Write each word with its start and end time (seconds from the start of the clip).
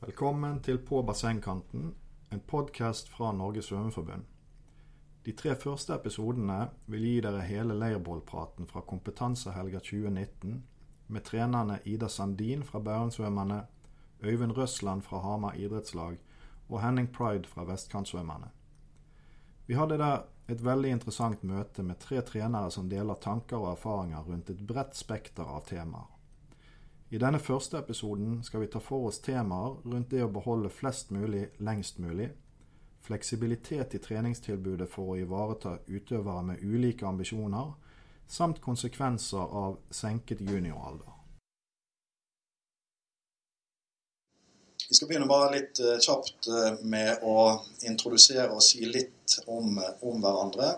Velkommen 0.00 0.62
til 0.64 0.78
På 0.78 1.02
bassengkanten, 1.04 1.90
en 2.32 2.40
podkast 2.48 3.10
fra 3.12 3.34
Norges 3.36 3.66
svømmeforbund. 3.68 4.22
De 5.26 5.32
tre 5.36 5.52
første 5.60 5.92
episodene 5.92 6.70
vil 6.88 7.02
gi 7.04 7.18
dere 7.26 7.42
hele 7.44 7.74
leirbollpraten 7.76 8.64
fra 8.70 8.80
Kompetansehelga 8.80 9.82
2019 9.84 10.54
med 11.12 11.24
trenerne 11.26 11.76
Ida 11.84 12.08
Sandin 12.08 12.62
fra 12.64 12.80
Bærumsvømmerne, 12.80 13.58
Øyvind 14.24 14.56
Røsland 14.56 15.04
fra 15.04 15.20
Hamar 15.20 15.60
idrettslag 15.60 16.16
og 16.70 16.80
Henning 16.80 17.10
Pride 17.12 17.48
fra 17.48 17.66
Vestkantsvømmerne. 17.68 18.48
Vi 19.66 19.76
hadde 19.76 19.98
der 20.00 20.24
et 20.48 20.64
veldig 20.64 20.94
interessant 20.96 21.44
møte 21.44 21.82
med 21.82 22.00
tre 22.00 22.22
trenere 22.22 22.70
som 22.70 22.88
deler 22.88 23.20
tanker 23.20 23.60
og 23.60 23.74
erfaringer 23.74 24.24
rundt 24.32 24.48
et 24.48 24.64
bredt 24.66 24.96
spekter 24.96 25.44
av 25.44 25.68
temaer. 25.68 26.08
I 27.10 27.18
denne 27.18 27.40
første 27.42 27.74
episoden 27.74 28.36
skal 28.46 28.62
vi 28.62 28.68
ta 28.70 28.78
for 28.78 29.08
oss 29.08 29.16
temaer 29.18 29.80
rundt 29.82 30.12
det 30.12 30.20
å 30.22 30.30
beholde 30.30 30.68
flest 30.70 31.08
mulig 31.10 31.48
lengst 31.58 31.96
mulig, 31.98 32.28
fleksibilitet 33.02 33.96
i 33.96 34.00
treningstilbudet 34.04 34.86
for 34.92 35.10
å 35.10 35.16
ivareta 35.18 35.72
utøvere 35.90 36.44
med 36.52 36.60
ulike 36.62 37.08
ambisjoner, 37.08 37.72
samt 38.30 38.60
konsekvenser 38.62 39.42
av 39.42 39.80
senket 39.90 40.44
junioralder. 40.46 41.16
Vi 44.86 44.94
skal 44.94 45.10
begynne 45.10 45.26
bare 45.30 45.50
litt 45.56 45.82
uh, 45.82 45.96
kjapt 45.98 46.46
uh, 46.50 46.78
med 46.94 47.26
å 47.26 47.34
introdusere 47.90 48.52
og 48.54 48.62
si 48.62 48.86
litt 48.86 49.34
om, 49.50 49.80
uh, 49.82 49.90
om, 50.06 50.22
hverandre. 50.22 50.76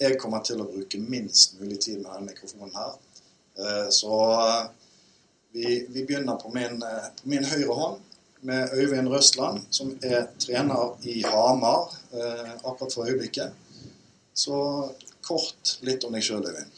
Jeg 0.00 0.20
kommer 0.20 0.44
til 0.44 0.60
å 0.60 0.68
bruke 0.68 1.00
minst 1.00 1.56
mulig 1.56 1.80
tid 1.80 2.02
med 2.02 2.12
denne 2.12 2.34
mikrofonen 2.34 2.76
her. 2.76 3.00
Så 3.92 4.16
vi, 5.52 5.86
vi, 5.88 6.04
begynner 6.04 6.38
på 6.40 6.52
min, 6.54 6.80
på 7.20 7.32
min, 7.32 7.44
høyre 7.44 7.76
hånd 7.80 8.00
med 8.48 8.72
Øyvind 8.72 9.08
Røstland, 9.12 9.66
som 9.70 9.90
er 10.02 10.30
trener 10.40 10.94
i 11.04 11.20
Hamar 11.26 11.90
akkurat 12.64 12.94
for 12.94 13.04
øyeblikket. 13.04 13.52
Så 14.32 14.56
kort 15.26 15.74
litt 15.84 16.06
om 16.06 16.14
deg 16.16 16.24
sjøl, 16.24 16.46
Øyvind. 16.48 16.70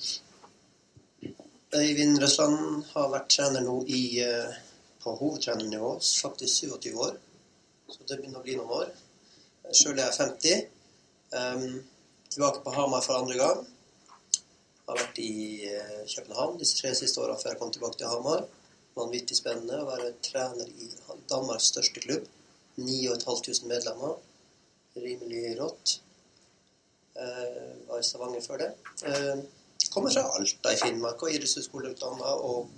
Øyvind 1.76 2.18
Røsland 2.24 2.82
har 2.94 3.12
vært 3.12 3.30
trener 3.36 3.62
nå 3.62 3.76
i 3.86 4.02
på 5.02 5.14
hovedtrenernivå, 5.16 6.00
faktisk 6.22 6.54
27 6.54 6.98
år. 6.98 7.16
Så 7.88 7.98
det 8.08 8.18
begynner 8.18 8.40
å 8.40 8.46
bli 8.46 8.56
noen 8.56 8.74
år. 8.82 8.90
Sjøl 9.74 9.98
er 9.98 10.08
jeg 10.08 10.18
50. 10.18 10.66
Um, 11.32 11.80
tilbake 12.32 12.62
på 12.64 12.74
Hamar 12.76 13.04
for 13.04 13.18
andre 13.18 13.38
gang. 13.40 13.62
Har 14.86 15.00
vært 15.00 15.18
i 15.22 15.32
uh, 15.66 16.02
København 16.14 16.58
disse 16.60 16.78
tre 16.78 16.92
siste 16.98 17.22
åra 17.22 17.38
før 17.40 17.52
jeg 17.52 17.60
kom 17.60 17.72
tilbake 17.74 17.98
til 18.00 18.12
Hamar. 18.12 18.46
Vanvittig 18.96 19.38
spennende 19.38 19.80
å 19.80 19.88
være 19.88 20.12
trener 20.24 20.68
i 20.68 20.90
Danmarks 21.30 21.70
største 21.72 22.02
klubb. 22.04 22.28
9500 22.76 23.68
medlemmer. 23.68 24.16
Rimelig 24.96 25.56
rått. 25.60 25.98
Eh, 27.16 27.72
var 27.88 28.00
i 28.00 28.04
Stavanger 28.04 28.44
før 28.44 28.62
det. 28.64 28.70
Eh, 29.08 29.42
kommer 29.92 30.12
fra 30.12 30.24
Alta 30.36 30.72
i 30.72 30.80
Finnmark 30.80 31.22
og 31.22 31.32
idrettshøyskoleutdanna. 31.32 32.36
og 32.50 32.70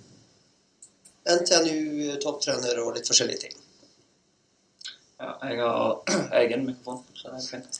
NTNU, 1.25 2.17
topptrener 2.21 2.79
og 2.83 2.93
litt 2.95 3.07
forskjellige 3.09 3.47
ting. 3.47 3.55
Ja, 5.19 5.31
jeg 5.47 5.61
har 5.61 6.01
egen 6.41 6.65
mikrofon, 6.67 7.01
så 7.15 7.31
det 7.31 7.39
er 7.39 7.47
fint. 7.49 7.79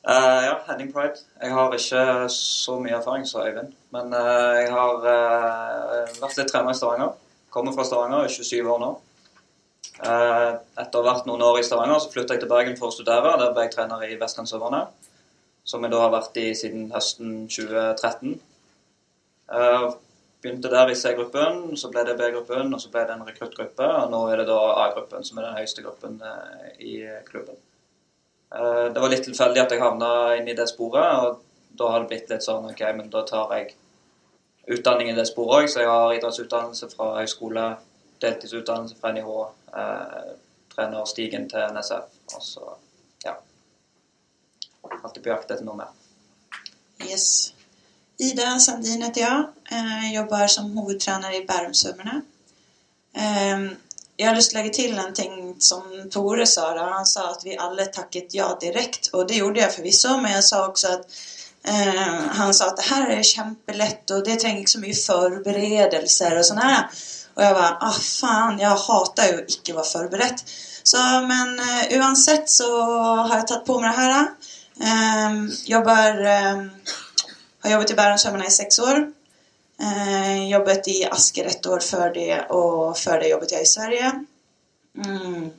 Uh, 0.00 0.40
ja, 0.46 0.52
Henning 0.68 0.92
Pride. 0.92 1.18
Jeg 1.42 1.52
har 1.52 1.74
ikke 1.76 2.04
så 2.32 2.76
mye 2.80 2.94
erfaring 2.96 3.26
som 3.28 3.42
Øyvind. 3.42 3.74
Men 3.92 4.14
uh, 4.14 4.54
jeg 4.56 4.70
har 4.72 5.02
uh, 5.02 6.14
vært 6.22 6.38
litt 6.38 6.52
trener 6.52 6.72
i 6.72 6.78
Stavanger. 6.78 7.18
Kommer 7.50 7.74
fra 7.76 7.86
Stavanger, 7.86 8.24
er 8.24 8.34
27 8.34 8.72
år 8.74 8.82
nå. 8.82 8.90
etter 10.00 10.96
å 10.96 11.02
ha 11.02 11.06
vært 11.12 11.26
noen 11.28 11.42
år 11.44 11.58
i 11.60 11.64
Stavanger, 11.66 11.98
så 12.00 12.12
flytta 12.12 12.36
jeg 12.36 12.44
til 12.44 12.52
Bergen 12.52 12.76
for 12.78 12.90
å 12.90 12.94
studere. 12.94 13.36
Der 13.40 13.54
ble 13.56 13.66
jeg 13.66 13.74
trener 13.74 14.04
i 14.06 14.18
Vestlandsøverne, 14.20 14.84
som 15.66 15.82
jeg 15.84 15.92
da 15.92 16.04
har 16.04 16.14
vært 16.14 16.38
i 16.40 16.46
siden 16.56 16.86
høsten 16.94 17.42
2013. 17.50 18.38
Begynte 20.40 20.70
der 20.72 20.88
i 20.88 20.94
C-gruppen, 20.96 21.76
så 21.76 21.90
ble 21.92 22.06
det 22.08 22.14
B-gruppen, 22.16 22.70
og 22.72 22.80
så 22.80 22.88
ble 22.92 23.02
det 23.04 23.12
en 23.12 23.26
rekruttgruppe. 23.28 23.84
Og 23.84 24.12
nå 24.12 24.20
er 24.30 24.40
det 24.40 24.46
da 24.48 24.60
A-gruppen, 24.86 25.26
som 25.26 25.36
er 25.36 25.50
den 25.50 25.58
høyeste 25.58 25.84
gruppen 25.84 26.16
eh, 26.24 26.70
i 26.80 26.94
klubben. 27.26 27.58
Eh, 28.54 28.86
det 28.94 29.02
var 29.02 29.12
litt 29.12 29.26
tilfeldig 29.28 29.60
at 29.60 29.74
jeg 29.74 29.82
havna 29.82 30.08
inn 30.38 30.48
i 30.48 30.56
det 30.56 30.64
sporet, 30.70 31.26
og 31.26 31.76
da 31.76 31.90
har 31.92 32.00
det 32.00 32.12
blitt 32.14 32.32
litt 32.32 32.46
sånn 32.46 32.70
OK, 32.70 32.80
men 32.96 33.12
da 33.12 33.20
tar 33.28 33.52
jeg 33.58 33.74
utdanning 34.70 35.10
i 35.10 35.16
det 35.16 35.26
sporet 35.28 35.64
òg. 35.64 35.70
Så 35.72 35.84
jeg 35.84 35.90
har 35.90 36.14
idrettsutdannelse 36.16 36.90
fra 36.94 37.12
høyskole, 37.18 37.66
deltidsutdannelse 38.22 38.98
fra 39.00 39.12
NIH, 39.16 39.30
eh, 39.82 40.32
trenerstigen 40.74 41.48
til 41.50 41.66
NSF. 41.74 42.10
Og 42.34 42.42
så, 42.42 42.74
ja 43.24 43.34
Alltid 44.90 45.22
på 45.22 45.32
jakt 45.32 45.50
etter 45.50 45.64
noe 45.64 45.78
mer. 45.78 45.92
Yes. 47.06 47.52
Ida 48.20 48.58
Sandin 48.60 49.02
heter 49.02 49.24
jeg. 49.24 49.44
Eh, 49.72 50.10
jobber 50.14 50.46
som 50.46 50.72
hovedtrener 50.76 51.36
i 51.38 51.44
Bærumsvømmerne. 51.48 52.22
Eh, 53.16 53.70
jeg 54.20 54.28
har 54.28 54.36
lyst 54.36 54.52
til 54.52 54.58
å 54.58 54.60
legge 54.60 54.72
til 54.76 54.98
en 55.00 55.14
ting 55.16 55.36
som 55.64 55.86
Tore 56.12 56.44
sa. 56.46 56.66
Da. 56.76 56.90
Han 56.92 57.06
sa 57.08 57.30
at 57.30 57.44
vi 57.46 57.56
alle 57.56 57.86
takket 57.88 58.34
ja 58.36 58.50
direkte, 58.60 59.14
og 59.16 59.28
det 59.28 59.38
gjorde 59.40 59.62
jeg 59.62 59.76
forvisso, 59.78 60.16
men 60.20 60.34
jeg 60.36 60.44
sa 60.44 60.66
også 60.66 60.90
at 60.98 61.22
eh, 61.68 62.20
han 62.38 62.54
sa 62.56 62.70
at 62.70 62.80
det 62.80 62.88
her 62.88 63.12
er 63.16 63.26
kjempelett, 63.26 64.04
og 64.14 64.24
det 64.26 64.38
trenger 64.40 64.62
ikke 64.62 64.76
så 64.76 64.82
mye 64.84 65.00
forberedelser 65.00 66.38
og 66.40 66.48
sånn 66.48 66.62
her. 66.64 67.02
Og 67.36 67.44
jeg 67.44 67.56
var 67.56 67.76
ah, 67.86 68.00
faen, 68.04 68.58
jeg 68.60 68.84
hater 68.86 69.34
jo 69.34 69.44
ikke 69.46 69.74
å 69.74 69.80
være 69.80 69.90
forberedt. 69.92 70.42
Så, 70.90 71.00
men 71.28 71.54
uh, 71.60 71.84
uansett 72.00 72.50
så 72.50 72.68
har 73.28 73.36
jeg 73.36 73.46
tatt 73.52 73.66
på 73.68 73.76
meg 73.78 73.92
det 73.92 74.00
her. 74.00 74.32
Um, 74.80 75.38
jobber 75.68 76.18
um, 76.24 76.64
har 77.62 77.70
jobbet 77.70 77.90
i 77.90 77.94
Bærumsvømmerne 77.94 78.46
i 78.46 78.50
seks 78.50 78.78
år. 78.78 79.00
Eh, 79.80 80.50
jobbet 80.50 80.88
i 80.88 81.04
Asker 81.04 81.44
ett 81.44 81.66
år 81.66 81.80
før 81.80 82.12
det, 82.14 82.46
og 82.50 82.98
før 82.98 83.20
det 83.20 83.30
jobbet 83.30 83.52
jeg 83.52 83.64
i 83.64 83.68
Sverige. 83.68 84.12
Mm. 84.96 85.50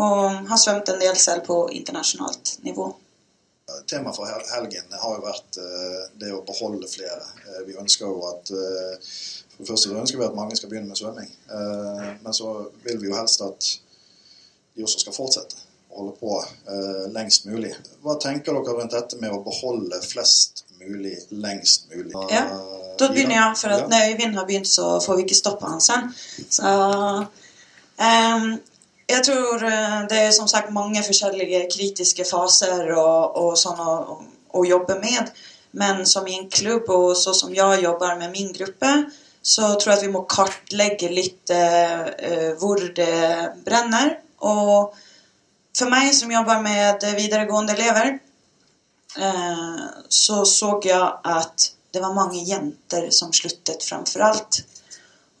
Og 0.00 0.48
har 0.48 0.60
svømt 0.60 0.88
en 0.88 1.00
del 1.00 1.16
selv 1.16 1.44
på 1.46 1.62
internasjonalt 1.72 2.58
nivå. 2.64 2.92
Temaet 3.90 4.16
for 4.16 4.28
helgen 4.54 4.98
har 5.02 5.16
jo 5.16 5.24
vært 5.24 5.58
uh, 5.60 6.02
det 6.20 6.32
å 6.34 6.42
beholde 6.46 6.88
flere. 6.90 7.24
Uh, 7.46 7.62
vi 7.68 7.76
ønsker 7.80 8.06
jo 8.06 8.20
at 8.28 8.52
uh, 8.54 9.10
For 9.54 9.64
det 9.64 9.70
første 9.72 9.96
ønsker 10.02 10.20
vi 10.20 10.28
at 10.28 10.36
mange 10.36 10.56
skal 10.56 10.70
begynne 10.70 10.88
med 10.88 10.96
svømming. 10.96 11.28
men 12.22 12.32
så 12.32 12.52
vil 12.80 12.96
vi 13.02 13.10
jo 13.10 13.16
helst 13.18 13.42
at 13.44 13.66
de 14.72 14.86
også 14.86 15.02
skal 15.02 15.12
fortsette 15.12 15.58
å 15.90 15.98
holde 15.98 16.14
på 16.16 16.38
lengst 17.12 17.44
mulig. 17.44 17.74
Hva 18.00 18.14
tenker 18.22 18.56
dere 18.56 18.78
rundt 18.78 18.96
dette 18.96 19.18
med 19.20 19.34
å 19.36 19.42
beholde 19.44 20.00
flest 20.00 20.64
mulig 20.80 21.12
lengst 21.28 21.90
mulig. 21.92 22.14
Ja, 22.32 22.46
da 22.96 23.10
begynner 23.12 23.36
jeg. 23.36 23.58
For 23.60 23.76
at 23.76 23.92
når 23.92 24.14
Øyvind 24.14 24.40
har 24.40 24.48
begynt, 24.48 24.72
så 24.72 24.94
får 25.04 25.20
vi 25.20 25.26
ikke 25.28 25.38
stoppe 25.42 25.68
han 25.68 25.84
sen. 25.84 26.08
Så 26.48 26.72
um, 28.00 28.48
jeg 29.10 29.24
tror 29.26 29.64
eh, 29.66 29.96
det 30.10 30.20
er 30.26 30.34
som 30.36 30.48
sagt 30.50 30.72
mange 30.74 31.02
forskjellige 31.06 31.64
kritiske 31.72 32.26
faser 32.28 32.92
og, 32.94 33.36
og 33.40 33.56
sånn 33.58 33.80
å, 33.82 33.94
å, 34.54 34.64
jobbe 34.66 34.98
med. 35.02 35.32
Men 35.80 36.04
som 36.06 36.26
i 36.26 36.38
en 36.38 36.48
klubb, 36.50 36.88
og 36.90 37.12
så 37.18 37.34
som 37.36 37.52
jeg 37.54 37.84
jobber 37.84 38.16
med 38.18 38.32
min 38.34 38.50
gruppe, 38.54 38.94
så 39.42 39.74
tror 39.74 39.92
jeg 39.92 39.98
at 40.00 40.06
vi 40.06 40.14
må 40.14 40.24
kartlegge 40.28 41.08
litt 41.08 41.52
uh, 41.54 42.50
hvor 42.60 42.82
det 42.96 43.60
brenner. 43.64 44.16
Og 44.44 44.90
for 45.78 45.92
meg 45.92 46.10
som 46.12 46.32
jobber 46.34 46.58
med 46.64 47.06
videregående 47.16 47.76
elever, 47.78 48.18
Eh, 49.18 49.86
så 50.08 50.44
såg 50.44 50.86
jeg 50.86 51.12
at 51.22 51.70
det 51.90 52.02
var 52.02 52.14
mange 52.14 52.42
jenter 52.46 53.08
som 53.10 53.32
sluttet 53.34 53.82
framfor 53.82 54.22
alt. 54.22 54.60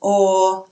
Og 0.02 0.66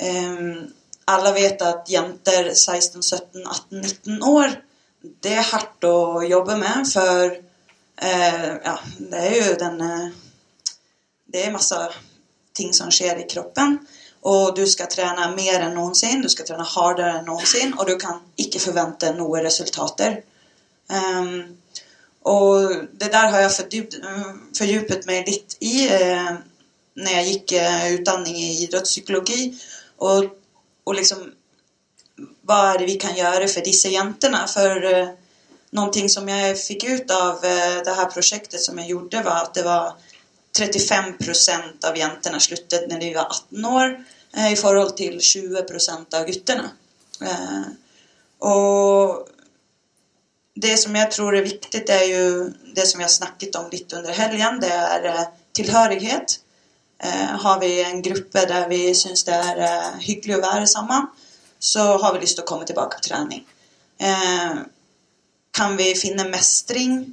um, 0.00 0.66
alle 1.06 1.32
vet 1.36 1.62
at 1.62 1.90
jenter 1.90 2.52
16, 2.54 3.02
17, 3.02 3.46
18, 3.46 3.80
19 3.80 4.22
år 4.26 4.56
det 5.22 5.36
er 5.38 5.50
hardt 5.52 5.84
å 5.86 6.22
jobbe 6.26 6.56
med, 6.58 6.86
for 6.90 7.30
eh, 7.30 8.48
ja, 8.64 8.74
det 8.98 9.20
er 9.20 9.36
jo 9.36 9.52
den 9.60 9.82
uh, 9.82 10.08
Det 11.26 11.44
er 11.44 11.54
masse 11.54 11.78
ting 12.56 12.72
som 12.74 12.90
skjer 12.90 13.20
i 13.22 13.28
kroppen. 13.30 13.76
Og 14.26 14.56
du 14.56 14.64
skal 14.66 14.88
trene 14.90 15.28
mer 15.36 15.62
enn 15.66 15.76
noensinne, 15.76 16.24
du 16.24 16.32
skal 16.32 16.48
trene 16.48 16.66
hardere 16.66 17.20
enn 17.20 17.28
noensinne, 17.28 17.76
og 17.78 17.86
du 17.86 17.94
kan 18.00 18.18
ikke 18.40 18.62
forvente 18.62 19.12
noen 19.14 19.44
resultater. 19.44 20.16
Um, 20.90 21.58
og 22.26 22.72
det 22.98 23.12
der 23.12 23.30
har 23.30 23.44
jeg 23.44 23.52
fordypet 24.56 25.06
meg 25.06 25.28
litt 25.28 25.54
i 25.62 25.84
eh, 25.86 26.32
når 26.96 27.12
jeg 27.12 27.28
gikk 27.28 27.54
eh, 27.60 27.84
utdanning 27.98 28.38
i 28.40 28.48
idrettspsykologi. 28.64 29.52
Og, 30.02 30.32
og, 30.86 30.94
liksom 30.94 31.26
Hva 32.48 32.58
er 32.70 32.80
det 32.80 32.88
vi 32.88 32.96
kan 33.00 33.16
gjøre 33.16 33.48
for 33.50 33.66
disse 33.66 33.90
jentene? 33.92 34.44
For 34.48 34.84
eh, 34.88 35.14
noe 35.76 36.08
som 36.08 36.28
jeg 36.30 36.56
fikk 36.56 36.86
ut 36.88 37.10
av 37.12 37.44
eh, 37.44 37.80
det 37.84 37.96
her 37.98 38.08
prosjektet 38.12 38.62
som 38.62 38.78
jeg 38.80 38.94
gjorde, 38.94 39.24
var 39.26 39.48
at 39.48 39.58
det 39.58 39.66
var 39.66 39.96
35% 40.56 41.84
av 41.84 41.98
jentene 41.98 42.40
sluttet 42.40 42.86
når 42.88 43.02
de 43.02 43.12
var 43.18 43.32
18 43.34 43.68
år, 43.72 43.96
eh, 44.36 44.52
i 44.52 44.56
forhold 44.56 44.96
til 44.96 45.18
20% 45.20 46.16
av 46.16 46.28
guttene. 46.30 46.70
Eh, 47.20 47.66
og 48.46 49.28
det 50.56 50.76
som 50.80 50.96
jeg 50.96 51.12
tror 51.12 51.36
er 51.36 51.44
viktig, 51.44 51.82
det 51.86 51.96
er 51.96 52.08
jo 52.08 52.26
det 52.76 52.86
som 52.88 53.00
vi 53.00 53.04
har 53.04 53.12
snakket 53.12 53.56
om 53.60 53.68
litt 53.72 53.92
under 53.92 54.16
helgen. 54.16 54.60
Det 54.62 54.72
er 54.72 55.08
eh, 55.12 55.24
tilhørighet. 55.56 56.38
Eh, 56.98 57.36
har 57.38 57.60
vi 57.60 57.82
en 57.84 58.02
gruppe 58.02 58.46
der 58.48 58.68
vi 58.68 58.94
syns 58.94 59.24
det 59.28 59.34
er 59.34 59.60
eh, 59.66 59.98
hyggelig 60.00 60.38
å 60.38 60.44
være 60.44 60.68
sammen, 60.70 61.10
så 61.60 61.84
har 62.00 62.14
vi 62.14 62.22
lyst 62.22 62.38
til 62.38 62.46
å 62.46 62.48
komme 62.48 62.68
tilbake 62.68 62.96
på 62.96 63.08
trening. 63.10 63.44
Eh, 64.00 64.56
kan 65.56 65.76
vi 65.76 65.92
finne 65.96 66.28
mestring 66.32 67.04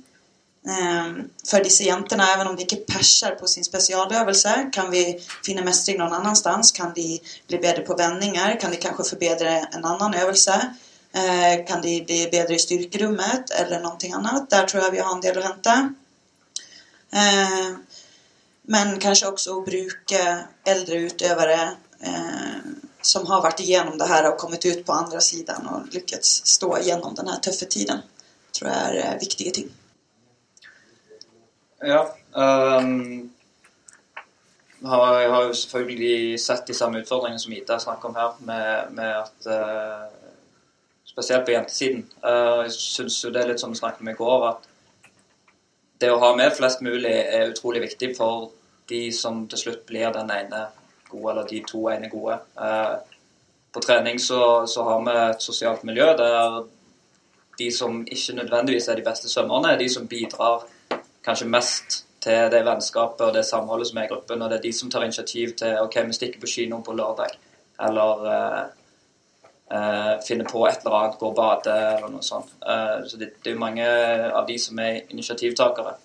for 0.63 1.59
disse 1.59 1.83
jentene, 1.83 2.23
even 2.31 2.47
om 2.47 2.53
de 2.55 2.63
ikke 2.63 2.85
perser 2.87 3.33
på 3.35 3.49
sin 3.51 3.65
spesialøvelse? 3.67 4.51
Kan 4.71 4.93
vi 4.93 5.01
finne 5.43 5.65
mestring 5.65 5.97
noen 5.99 6.13
annen 6.15 6.37
sted? 6.39 6.69
Kan 6.77 6.93
de 6.95 7.17
bli 7.49 7.59
bedre 7.59 7.83
på 7.83 7.97
vendinger? 7.99 8.55
Kan 8.61 8.71
de 8.71 8.79
kanskje 8.79 9.09
forbedre 9.09 9.57
en 9.75 9.83
annen 9.83 10.15
øvelse? 10.21 10.55
Kan 11.67 11.83
de 11.83 11.97
bli 12.07 12.21
bedre 12.31 12.55
i 12.55 12.63
styrkerommet 12.63 13.51
eller 13.59 13.83
noe 13.83 14.13
annet? 14.15 14.47
Der 14.55 14.63
tror 14.63 14.85
jeg 14.85 14.95
vi 14.95 15.03
har 15.03 15.11
en 15.11 15.25
del 15.27 15.41
å 15.41 15.45
hente. 15.49 15.75
Eh, 18.63 18.71
men 18.71 18.99
kanskje 18.99 19.27
også 19.29 19.57
å 19.57 19.65
bruke 19.65 20.23
eldre 20.65 21.03
utøvere 21.07 21.75
eh, 21.99 22.73
som 23.01 23.25
har 23.27 23.43
vært 23.43 23.59
igjennom 23.59 23.97
det 23.97 24.07
her 24.07 24.29
og 24.29 24.37
kommet 24.39 24.65
ut 24.65 24.85
på 24.85 24.93
andre 24.93 25.21
siden 25.21 25.67
og 25.67 25.93
lykkes 25.93 26.43
stå 26.55 26.77
igjennom 26.79 27.15
denne 27.15 27.39
tøffe 27.43 27.65
tiden. 27.65 28.03
tror 28.53 28.69
jeg 28.69 28.99
er 29.03 29.19
viktige 29.19 29.51
ting. 29.51 29.71
Ja. 31.83 32.05
Um, 32.31 33.31
jeg 34.83 35.29
har 35.31 35.43
jo 35.47 35.53
selvfølgelig 35.53 36.39
sett 36.39 36.67
de 36.67 36.73
samme 36.73 37.01
utfordringene 37.01 37.39
som 37.39 37.53
Ida 37.53 37.79
snakker 37.79 38.09
om 38.09 38.15
her, 38.15 38.35
med, 38.39 38.91
med 38.91 39.15
at 39.17 39.47
uh, 39.47 40.11
spesielt 41.05 41.45
på 41.45 41.51
jentesiden. 41.51 42.05
Uh, 42.23 42.63
jeg 42.63 42.71
syns 42.77 43.23
jo 43.23 43.31
det 43.31 43.41
er 43.41 43.51
litt 43.51 43.63
som 43.63 43.73
vi 43.73 43.79
snakket 43.79 44.05
om 44.05 44.11
i 44.13 44.15
går, 44.15 44.47
at 44.49 44.69
det 46.03 46.11
å 46.11 46.19
ha 46.19 46.33
med 46.35 46.53
flest 46.57 46.83
mulig 46.83 47.13
er 47.13 47.49
utrolig 47.53 47.81
viktig 47.85 48.11
for 48.17 48.51
de 48.91 49.07
som 49.15 49.45
til 49.47 49.61
slutt 49.61 49.85
blir 49.87 50.11
den 50.13 50.31
ene 50.31 50.65
gode, 51.09 51.31
eller 51.31 51.49
de 51.49 51.61
to 51.67 51.85
ene 51.91 52.09
gode. 52.11 52.37
Uh, 52.59 52.99
på 53.73 53.81
trening 53.81 54.19
så, 54.19 54.67
så, 54.67 54.83
har 54.83 55.03
vi 55.05 55.17
et 55.23 55.45
sosialt 55.45 55.85
miljø 55.87 56.11
der 56.19 56.59
de 57.57 57.69
som 57.71 58.01
ikke 58.03 58.35
nødvendigvis 58.37 58.89
er 58.89 58.99
de 58.99 59.05
beste 59.05 59.29
svømmerne, 59.29 59.71
er 59.73 59.81
de 59.81 59.89
som 59.89 60.09
bidrar 60.09 60.65
kanskje 61.23 61.49
mest 61.49 61.99
til 62.23 62.49
det 62.51 62.63
vennskapet 62.65 63.27
og 63.27 63.33
det 63.35 63.45
samholdet 63.45 63.89
som 63.89 63.99
er 63.99 64.07
i 64.07 64.11
gruppen. 64.11 64.41
Og 64.41 64.49
det 64.49 64.59
er 64.59 64.65
de 64.67 64.71
som 64.75 64.91
tar 64.91 65.05
initiativ 65.05 65.55
til 65.59 65.79
OK, 65.83 65.99
vi 66.07 66.17
stikker 66.17 66.41
på 66.41 66.49
kino 66.49 66.81
på 66.85 66.95
lørdag. 66.97 67.35
Eller 67.87 68.25
uh, 69.73 70.21
finner 70.21 70.25
finne 70.27 70.49
på 70.49 70.65
et 70.67 70.83
eller 70.83 70.97
annet, 70.97 71.19
går 71.19 71.31
og 71.31 71.37
bader 71.37 71.85
eller 71.97 72.11
noe 72.13 72.25
sånt. 72.25 72.51
Uh, 72.61 73.01
så 73.07 73.17
det, 73.17 73.33
det, 73.39 73.49
er 73.49 73.55
jo 73.55 73.63
mange 73.63 73.87
av 74.29 74.45
de 74.47 74.57
som 74.61 74.79
er 74.79 75.01
initiativtakere. 75.13 75.95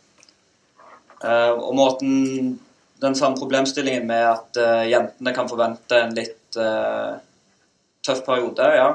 Uh, 1.24 1.52
og 1.52 1.74
måten 1.76 2.56
Den 2.98 3.14
samme 3.14 3.38
problemstillingen 3.38 4.08
med 4.08 4.24
at 4.26 4.56
jentene 4.90 5.30
kan 5.30 5.46
forvente 5.46 6.00
en 6.02 6.16
litt 6.16 6.50
tøff 6.50 8.24
periode, 8.26 8.64
ja. 8.74 8.88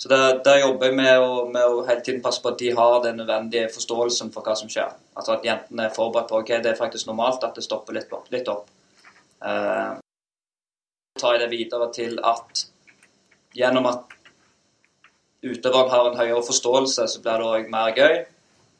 Så 0.00 0.08
der, 0.08 0.38
der 0.46 0.62
jobber 0.62 0.88
jeg 0.88 0.96
med 0.96 1.20
å, 1.20 1.42
med 1.52 1.60
å, 1.60 1.82
hele 1.84 2.00
tiden 2.06 2.22
passe 2.24 2.40
på 2.40 2.54
at 2.54 2.62
de 2.62 2.70
har 2.72 3.02
den 3.04 3.20
nødvendige 3.20 3.68
forståelsen 3.74 4.32
for 4.32 4.48
hva 4.48 4.54
som 4.56 4.72
skjer. 4.72 4.96
Altså 5.12 5.34
at 5.34 5.44
jentene 5.44 5.90
er 5.90 5.92
forberedt 5.92 6.30
på 6.30 6.40
ok, 6.40 6.54
det 6.64 6.72
er 6.72 6.80
faktisk 6.80 7.10
normalt 7.10 7.44
at 7.44 7.60
det 7.60 7.66
stopper 7.66 7.98
litt 7.98 8.16
opp. 8.16 8.32
Litt 8.32 8.48
opp. 8.48 8.72
tar 11.20 11.36
jeg 11.36 11.44
det 11.44 11.52
videre 11.52 11.92
til 11.92 12.16
at 12.32 12.64
gjennom 13.56 13.88
at 13.90 14.14
utøveren 15.42 15.90
har 15.90 16.08
en 16.08 16.18
høyere 16.18 16.42
forståelse, 16.46 17.06
så 17.08 17.22
blir 17.22 17.40
det 17.40 17.48
òg 17.48 17.70
mer 17.72 17.94
gøy, 17.96 18.16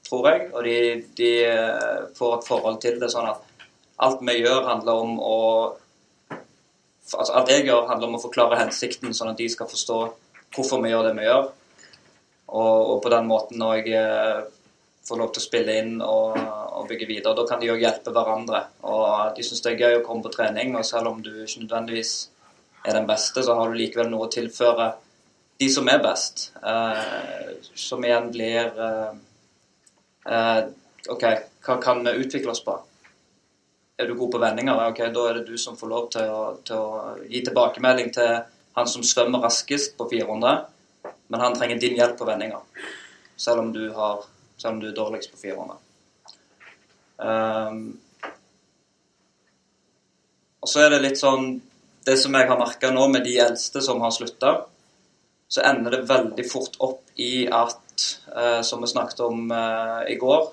tror 0.09 0.31
jeg. 0.31 0.47
Og 0.53 0.65
de, 0.67 0.79
de, 1.19 1.33
eh, 1.47 2.01
får 2.19 2.39
et 2.39 2.49
forhold 2.49 2.81
til 2.83 2.99
det 3.01 3.11
sånn 3.13 3.31
at 3.31 3.67
alt 4.05 4.23
vi 4.23 4.41
gjør, 4.41 4.65
handler 4.69 5.05
om 5.05 5.21
å 5.21 5.39
altså 7.09 7.33
Alt 7.39 7.49
jeg 7.49 7.65
gjør, 7.65 7.87
handler 7.89 8.11
om 8.11 8.19
å 8.19 8.21
forklare 8.21 8.59
hensikten, 8.61 9.15
sånn 9.17 9.31
at 9.31 9.39
de 9.39 9.47
skal 9.49 9.69
forstå 9.71 9.99
hvorfor 10.53 10.83
vi 10.83 10.91
gjør 10.91 11.07
det 11.07 11.15
vi 11.17 11.25
gjør. 11.25 11.47
Og, 12.49 12.91
og 12.93 12.99
på 13.01 13.13
den 13.13 13.29
måten 13.31 13.65
òg 13.65 13.89
eh, 13.89 14.43
få 15.09 15.17
lov 15.17 15.33
til 15.33 15.41
å 15.41 15.47
spille 15.47 15.77
inn 15.81 15.95
og, 16.05 16.37
og 16.37 16.89
bygge 16.91 17.09
videre. 17.09 17.33
Da 17.37 17.47
kan 17.49 17.63
de 17.63 17.71
òg 17.73 17.81
hjelpe 17.81 18.13
hverandre. 18.13 18.61
Og 18.89 19.37
de 19.37 19.47
syns 19.47 19.65
det 19.65 19.73
er 19.73 19.87
gøy 19.87 19.99
å 19.99 20.05
komme 20.05 20.27
på 20.27 20.35
trening, 20.35 20.77
og 20.77 20.85
selv 20.85 21.15
om 21.15 21.23
du 21.25 21.33
ikke 21.33 21.65
nødvendigvis 21.65 22.13
er 22.85 22.95
den 22.95 23.07
beste, 23.09 23.43
så 23.43 23.55
har 23.59 23.71
du 23.71 23.79
likevel 23.79 24.11
noe 24.11 24.29
å 24.29 24.33
tilføre 24.33 24.93
de 25.59 25.69
som 25.73 25.89
er 25.91 26.03
best. 26.03 26.51
Eh, 26.63 27.49
som 27.75 28.05
igjen 28.05 28.31
blir 28.35 28.79
eh, 28.89 29.17
eh, 30.31 30.61
OK, 31.11 31.25
hva 31.67 31.79
kan 31.83 32.05
vi 32.07 32.15
utvikle 32.23 32.55
oss 32.55 32.63
på? 32.65 32.77
Er 33.99 34.07
du 34.07 34.15
god 34.15 34.31
på 34.31 34.43
vendinger, 34.43 34.79
ok, 34.93 35.03
da 35.15 35.27
er 35.27 35.41
det 35.41 35.49
du 35.49 35.59
som 35.59 35.77
får 35.77 35.91
lov 35.91 36.09
til 36.15 36.31
å, 36.31 36.43
til 36.67 36.79
å 36.79 37.15
gi 37.27 37.43
tilbakemelding 37.49 38.13
til 38.15 38.37
han 38.79 38.87
som 38.87 39.03
svømmer 39.03 39.43
raskest 39.43 39.97
på 39.99 40.07
400, 40.13 40.61
men 41.29 41.43
han 41.43 41.57
trenger 41.59 41.81
din 41.83 41.99
hjelp 41.99 42.15
på 42.21 42.29
vendinger. 42.29 42.63
Selv 43.39 43.65
om 43.65 43.73
du, 43.75 43.89
har, 43.95 44.23
selv 44.57 44.77
om 44.77 44.83
du 44.83 44.93
er 44.93 44.95
dårligst 44.95 45.35
på 45.35 45.41
400. 45.43 45.81
Um, 47.19 47.81
og 50.63 50.71
så 50.71 50.85
er 50.85 50.95
det 50.95 51.03
litt 51.03 51.19
sånn 51.19 51.57
det 52.05 52.17
som 52.21 52.35
jeg 52.35 52.49
har 52.49 52.59
merka 52.61 52.91
nå 52.95 53.07
med 53.13 53.25
de 53.27 53.37
eldste 53.43 53.83
som 53.85 54.01
har 54.05 54.13
slutta, 54.15 54.55
så 55.49 55.65
ender 55.65 55.97
det 55.97 56.09
veldig 56.09 56.45
fort 56.49 56.77
opp 56.85 57.03
i 57.21 57.49
at, 57.49 58.05
eh, 58.37 58.61
som 58.63 58.83
vi 58.85 58.91
snakket 58.91 59.21
om 59.25 59.51
eh, 59.51 60.13
i 60.13 60.17
går, 60.21 60.49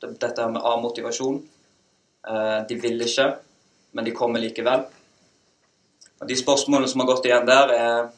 det, 0.00 0.14
dette 0.20 0.48
med 0.48 0.64
A-motivasjon. 0.64 1.42
Eh, 2.28 2.56
de 2.68 2.78
vil 2.80 3.04
ikke, 3.04 3.28
men 3.92 4.08
de 4.08 4.16
kommer 4.16 4.40
likevel. 4.40 4.86
Og 6.20 6.28
De 6.28 6.36
spørsmålene 6.36 6.88
som 6.88 7.00
har 7.00 7.10
gått 7.12 7.28
igjen 7.28 7.48
der, 7.48 7.74
er 7.76 8.10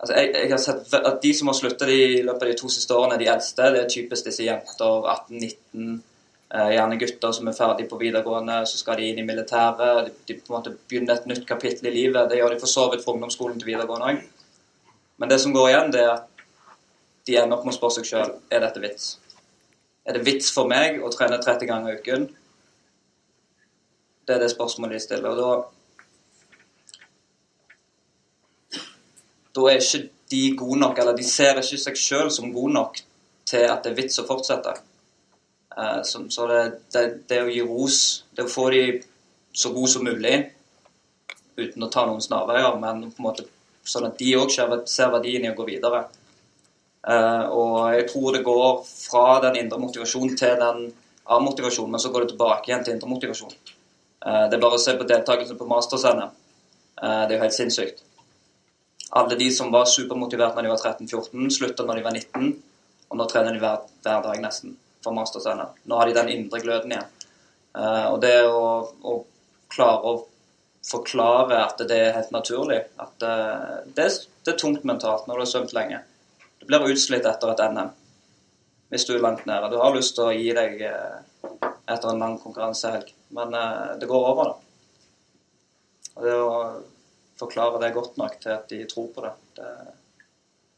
altså 0.00 0.14
jeg, 0.14 0.34
jeg, 0.34 0.50
har 0.50 0.62
sett 0.62 0.94
at 0.98 1.22
De 1.22 1.32
som 1.34 1.50
har 1.50 1.58
slutta 1.58 1.88
i 1.90 2.22
løpet 2.22 2.42
av 2.42 2.52
de 2.52 2.58
to 2.58 2.70
siste 2.70 2.94
årene, 2.94 3.18
de 3.18 3.30
eldste, 3.30 3.72
det 3.74 3.84
er 3.84 3.90
typisk 3.96 4.30
disse 4.30 4.46
jenter 4.46 5.10
18-19 5.14 5.98
Eh, 5.98 6.09
gjerne 6.50 6.98
gutter 6.98 7.32
som 7.32 7.48
er 7.48 7.54
ferdig 7.54 7.86
på 7.90 7.98
videregående, 8.00 8.64
så 8.66 8.78
skal 8.80 8.98
de 8.98 9.06
inn 9.10 9.20
i 9.22 9.26
militæret. 9.26 10.10
De, 10.26 10.34
på 10.34 10.50
en 10.50 10.56
måte 10.56 10.72
begynner 10.74 11.20
et 11.20 11.28
nytt 11.30 11.46
kapittel 11.46 11.90
i 11.90 11.94
livet. 11.94 12.26
Det 12.30 12.40
gjør 12.40 12.54
de 12.54 12.60
for 12.62 12.70
så 12.70 12.88
vidt 12.90 13.04
fra 13.04 13.14
ungdomsskolen 13.14 13.60
til 13.60 13.70
videregående 13.70 14.10
òg. 14.10 14.20
Men 15.20 15.30
det 15.30 15.40
som 15.40 15.54
går 15.54 15.68
igjen, 15.68 15.92
det 15.94 16.02
er 16.02 16.12
at 16.16 16.44
de 17.28 17.36
ender 17.38 17.58
opp 17.58 17.66
med 17.68 17.74
å 17.74 17.78
spørre 17.78 18.00
seg 18.00 18.08
sjøl 18.08 18.32
er 18.50 18.64
dette 18.64 18.82
vits. 18.82 19.10
Er 20.08 20.16
det 20.16 20.24
vits 20.26 20.50
for 20.50 20.66
meg 20.66 20.98
å 21.04 21.12
trene 21.12 21.38
30 21.38 21.68
ganger 21.70 21.92
i 21.92 22.00
uken? 22.00 22.26
Det 24.26 24.34
er 24.34 24.42
det 24.42 24.50
spørsmålet 24.50 24.96
de 24.96 25.04
stiller. 25.06 25.30
Og 25.30 25.38
da 25.38 25.76
Da 29.50 29.64
er 29.66 29.80
ikke 29.82 30.06
de 30.30 30.40
gode 30.54 30.78
nok, 30.78 30.98
eller 31.02 31.16
de 31.18 31.24
ser 31.26 31.58
ikke 31.58 31.78
seg 31.82 31.96
sjøl 31.98 32.28
som 32.30 32.52
gode 32.54 32.70
nok 32.72 33.00
til 33.50 33.64
at 33.66 33.82
det 33.82 33.90
er 33.90 33.96
vits 33.98 34.20
å 34.22 34.26
fortsette. 34.28 34.76
Uh, 35.80 36.02
så 36.02 36.46
det, 36.46 36.72
det, 36.92 37.02
det, 37.28 37.42
å 37.42 37.48
gi 37.48 37.62
ros, 37.64 37.98
det 38.36 38.44
å 38.44 38.52
få 38.52 38.68
de 38.74 38.82
så 39.56 39.72
gode 39.72 39.88
som 39.88 40.04
mulig 40.04 40.34
uten 41.56 41.84
å 41.84 41.90
ta 41.92 42.04
noen 42.08 42.20
snarveier, 42.24 42.76
men 42.80 43.06
på 43.08 43.22
en 43.22 43.26
måte 43.26 43.46
sånn 43.88 44.10
at 44.10 44.18
de 44.20 44.34
òg 44.36 44.52
ser 44.52 45.12
verdien 45.12 45.46
i 45.46 45.50
å 45.50 45.56
gå 45.56 45.66
videre. 45.68 46.04
Uh, 47.00 47.46
og 47.56 47.76
jeg 47.96 48.08
tror 48.10 48.36
det 48.36 48.42
går 48.44 48.82
fra 48.84 49.24
den 49.46 49.56
indre 49.62 49.80
motivasjonen 49.80 50.36
til 50.36 50.58
den 50.60 50.90
A-motivasjonen, 51.30 51.94
men 51.94 52.02
så 52.02 52.10
går 52.12 52.26
det 52.26 52.32
tilbake 52.34 52.68
igjen 52.68 52.84
til 52.84 52.96
indre 52.96 53.08
motivasjon. 53.08 53.56
Uh, 54.20 54.44
det 54.50 54.58
er 54.58 54.62
bare 54.62 54.76
å 54.76 54.82
se 54.84 54.96
på 54.98 55.08
deltakelsen 55.08 55.56
på 55.56 55.68
Masters-NM. 55.70 56.36
det 57.00 57.32
er 57.32 57.38
jo 57.38 57.44
helt 57.46 57.56
sinnssykt. 57.56 58.04
Alle 59.16 59.38
de 59.40 59.48
som 59.54 59.72
var 59.72 59.88
supermotivert 59.88 60.54
når 60.56 60.66
de 60.66 60.72
var 60.74 60.84
13-14, 60.92 61.48
slutta 61.56 61.88
når 61.88 61.98
de 61.98 62.04
var 62.04 62.18
19, 62.18 62.52
og 63.08 63.18
nå 63.18 63.28
trener 63.32 63.56
de 63.56 63.62
hver, 63.64 63.88
hver 64.04 64.22
dag 64.28 64.44
nesten 64.44 64.76
for 65.04 65.12
masterscenen. 65.12 65.66
Nå 65.82 65.96
har 65.96 66.06
de 66.06 66.14
den 66.14 66.28
indre 66.28 66.60
gløden 66.60 66.92
igjen. 66.92 67.08
Uh, 67.76 68.06
og 68.12 68.20
det 68.22 68.34
å, 68.50 68.62
å, 69.06 69.16
klare 69.70 70.10
å 70.10 70.14
forklare 70.86 71.60
at 71.62 71.82
det 71.86 71.98
er 72.02 72.16
helt 72.16 72.32
naturlig, 72.34 72.80
at 72.98 73.22
uh, 73.22 73.76
det, 73.86 74.08
det, 74.42 74.52
er, 74.52 74.58
tungt 74.58 74.86
mentalt 74.88 75.28
når 75.28 75.38
du 75.38 75.44
har 75.44 75.50
svømt 75.52 75.74
lenge. 75.76 76.00
Du 76.58 76.66
blir 76.66 76.88
utslitt 76.90 77.28
etter 77.28 77.52
et 77.54 77.62
NM 77.70 77.92
hvis 78.90 79.04
du 79.06 79.12
er 79.14 79.22
langt 79.22 79.44
nede. 79.46 79.68
Du 79.70 79.78
har 79.78 79.94
lyst 79.94 80.16
til 80.16 80.26
å 80.26 80.34
gi 80.34 80.50
deg 80.56 80.80
uh, 80.82 81.20
etter 81.86 82.10
en 82.10 82.24
lang 82.24 82.34
konkurransehelg, 82.42 83.12
men 83.36 83.54
det 83.98 84.08
går 84.10 84.26
over, 84.32 84.50
da. 84.50 84.56
Og 86.16 86.26
det 86.26 86.34
å 86.34 86.50
forklare 87.38 87.78
det 87.82 87.92
godt 87.94 88.18
nok 88.18 88.34
til 88.42 88.52
at 88.56 88.66
de 88.70 88.80
tror 88.90 89.08
på 89.14 89.22
det, 89.24 89.30
det 89.58 89.70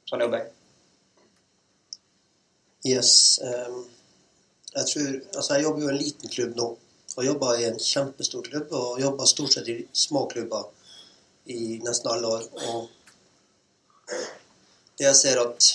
sånn 0.08 0.24
jobber 0.24 0.42
jeg. 0.42 0.52
Yes. 2.92 3.40
Um 3.40 4.01
jeg 4.72 4.86
tror, 4.88 5.20
altså 5.36 5.54
jeg 5.54 5.66
jobber 5.66 5.82
jo 5.82 5.88
i 5.88 5.92
en 5.92 6.00
liten 6.00 6.32
klubb 6.32 6.56
nå, 6.56 6.68
og 7.16 7.26
jobber 7.26 7.60
i 7.60 7.66
en 7.68 7.78
kjempestor 7.80 8.44
klubb. 8.46 8.72
Og 8.72 9.00
jobber 9.00 9.28
stort 9.28 9.52
sett 9.56 9.68
i 9.68 9.78
små 9.92 10.24
klubber 10.32 10.70
i 11.52 11.78
nesten 11.84 12.10
alle 12.12 12.28
år. 12.38 12.46
Og 12.72 12.88
Det 14.98 15.08
jeg 15.08 15.16
ser 15.16 15.40
at 15.40 15.66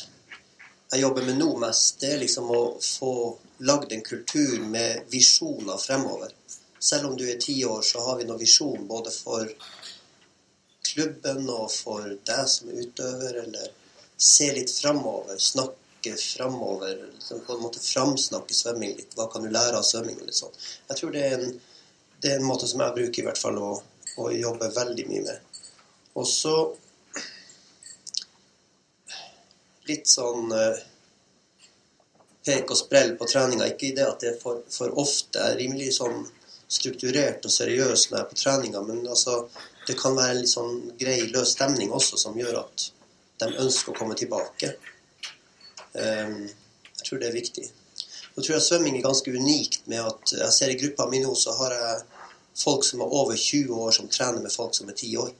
jeg 0.92 1.02
jobber 1.02 1.26
med 1.26 1.38
nå 1.40 1.50
mest, 1.60 2.00
det 2.00 2.14
er 2.14 2.22
liksom 2.22 2.52
å 2.54 2.62
få 2.82 3.14
lagd 3.68 3.92
en 3.92 4.04
kultur 4.06 4.62
med 4.64 5.10
visjoner 5.12 5.78
fremover. 5.82 6.32
Selv 6.80 7.10
om 7.10 7.18
du 7.18 7.26
er 7.28 7.40
ti 7.42 7.58
år, 7.66 7.82
så 7.82 8.04
har 8.06 8.18
vi 8.18 8.28
noen 8.28 8.40
visjon 8.40 8.86
både 8.88 9.12
for 9.12 9.50
klubben 10.86 11.50
og 11.50 11.72
for 11.74 12.14
deg 12.30 12.46
som 12.50 12.70
er 12.70 12.86
utøver, 12.86 13.42
eller 13.44 13.74
se 14.18 14.48
litt 14.54 14.72
fremover, 14.72 15.42
snakke 15.42 15.87
fremover, 16.04 17.10
liksom 17.14 17.40
på 17.46 17.54
en 17.54 17.62
måte 17.62 17.80
framsnakke 17.84 18.54
svømming 18.54 18.96
litt. 18.96 19.16
Hva 19.18 19.28
kan 19.32 19.44
du 19.44 19.50
lære 19.50 19.80
av 19.80 19.84
svømming? 19.84 20.20
litt 20.24 20.38
sånn. 20.38 20.54
Jeg 20.90 21.00
tror 21.00 21.12
det 21.12 21.24
er 21.26 21.38
en, 21.38 21.56
det 22.22 22.32
er 22.32 22.40
en 22.40 22.48
måte 22.48 22.68
som 22.70 22.84
jeg 22.84 22.96
bruker 22.96 23.22
i 23.22 23.26
hvert 23.28 23.42
fall 23.42 23.58
å, 23.60 23.72
å 24.18 24.30
jobbe 24.32 24.70
veldig 24.76 25.08
mye 25.10 25.26
med. 25.26 25.64
Og 26.18 26.28
så 26.28 26.56
litt 29.88 30.08
sånn 30.12 30.52
eh, 30.56 30.80
pek 32.48 32.72
og 32.72 32.80
sprell 32.80 33.16
på 33.20 33.28
treninga. 33.30 33.68
Ikke 33.68 33.92
i 33.92 33.96
det 33.98 34.08
at 34.08 34.24
det 34.24 34.34
er 34.34 34.42
for, 34.42 34.64
for 34.72 34.96
ofte. 35.00 35.44
Er 35.44 35.60
rimelig 35.60 35.94
sånn 36.00 36.26
strukturert 36.68 37.46
og 37.48 37.54
seriøs 37.54 38.10
når 38.10 38.18
jeg 38.18 38.26
er 38.26 38.30
på 38.30 38.40
treninga, 38.42 38.84
men 38.84 39.06
altså, 39.08 39.38
det 39.88 39.96
kan 40.00 40.18
være 40.18 40.36
en 40.36 40.42
litt 40.42 40.52
sånn 40.52 40.74
grei, 41.00 41.22
løs 41.32 41.54
stemning 41.56 41.94
også 41.96 42.20
som 42.20 42.36
gjør 42.36 42.60
at 42.66 42.90
de 43.40 43.52
ønsker 43.64 43.94
å 43.94 43.98
komme 43.98 44.18
tilbake. 44.20 44.74
Um, 45.98 46.46
jeg 46.98 47.10
tror 47.10 47.22
det 47.22 47.30
er 47.30 47.36
viktig. 47.38 47.66
Nå 48.36 48.44
tror 48.44 48.56
jeg 48.56 48.66
svømming 48.68 49.00
er 49.00 49.06
ganske 49.06 49.34
unikt 49.34 49.88
med 49.90 50.06
at 50.06 50.34
jeg 50.38 50.54
ser 50.54 50.74
i 50.74 50.78
gruppa 50.78 51.08
mi 51.10 51.22
nå, 51.24 51.34
så 51.36 51.56
har 51.58 51.74
jeg 51.74 52.02
folk 52.58 52.86
som 52.86 53.02
er 53.02 53.14
over 53.20 53.36
20 53.36 53.74
år, 53.74 53.92
som 53.92 54.10
trener 54.10 54.42
med 54.42 54.54
folk 54.54 54.76
som 54.78 54.90
er 54.90 54.98
10 54.98 55.18
år. 55.24 55.32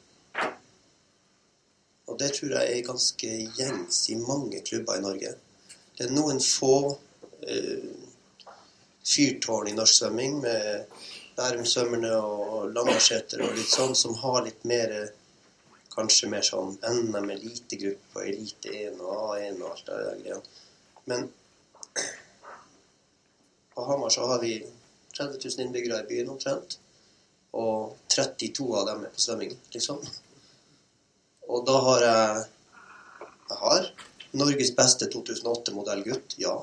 Og 2.08 2.20
det 2.20 2.32
tror 2.34 2.56
jeg 2.56 2.72
er 2.74 2.88
ganske 2.88 3.30
gjengs 3.58 4.00
i 4.10 4.18
mange 4.22 4.62
klubber 4.66 4.98
i 4.98 5.04
Norge. 5.04 5.34
Det 5.98 6.08
er 6.08 6.16
noen 6.16 6.40
få 6.42 6.76
uh, 6.94 7.94
fyrtårn 9.08 9.72
i 9.72 9.76
norsk 9.78 10.02
svømming 10.02 10.40
med 10.42 10.98
Bærumsvømmerne 11.38 12.16
og 12.18 12.72
Lambertseter 12.74 13.44
og 13.46 13.56
litt 13.58 13.70
sånn, 13.70 13.94
som 13.96 14.18
har 14.24 14.44
litt 14.46 14.64
mer 14.66 14.94
Kanskje 15.98 16.30
mer 16.30 16.46
sånn 16.46 16.76
NM, 16.86 17.32
elitegruppe, 17.34 18.24
Elite 18.30 18.74
1 18.86 19.00
og 19.02 19.34
A1 19.34 19.62
og 19.64 19.70
alt 19.72 19.88
det 19.88 20.02
der 20.04 20.20
greiene. 20.22 20.58
Men 21.10 21.30
på 23.74 23.86
Hamar 23.88 24.14
så 24.14 24.28
har 24.30 24.44
vi 24.44 24.60
30 25.18 25.40
000 25.44 25.66
innbyggere 25.66 26.04
i 26.04 26.08
byen 26.12 26.30
omtrent. 26.36 26.78
Og 27.58 27.98
32 28.14 28.68
av 28.78 28.86
dem 28.92 29.04
er 29.08 29.14
på 29.16 29.24
svømming, 29.24 29.58
liksom. 29.74 30.02
Og 31.48 31.66
da 31.66 31.80
har 31.90 32.06
jeg 32.06 32.46
Jeg 33.48 33.58
har 33.58 33.86
Norges 34.36 34.74
beste 34.76 35.08
2008-modell 35.08 36.02
gutt, 36.04 36.34
ja. 36.38 36.56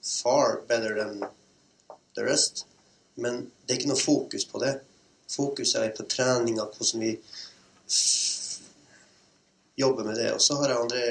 Far 0.00 0.62
better 0.68 0.94
than 0.96 1.18
the 2.16 2.24
rest. 2.24 2.64
Men 3.14 3.50
det 3.66 3.74
er 3.74 3.80
ikke 3.80 3.90
noe 3.90 4.00
fokus 4.00 4.46
på 4.48 4.62
det. 4.62 4.78
Fokuset 5.30 5.82
er 5.82 5.92
på 5.96 6.06
treninga, 6.08 6.64
hvordan 6.64 7.04
vi 7.04 7.12
jobber 9.76 10.04
med 10.04 10.16
det. 10.16 10.32
Og 10.32 10.42
så 10.42 10.56
har 10.60 10.68
jeg 10.68 10.78
André 10.78 11.04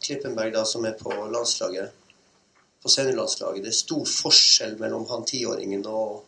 Klippenberg, 0.00 0.52
da, 0.52 0.64
som 0.64 0.84
er 0.84 0.96
på 0.98 1.12
landslaget. 1.32 1.92
På 2.82 2.88
seniorlandslaget. 2.88 3.62
Det 3.64 3.72
er 3.72 3.76
stor 3.76 4.06
forskjell 4.08 4.78
mellom 4.80 5.04
han 5.10 5.26
tiåringen 5.28 5.84
og 5.86 6.22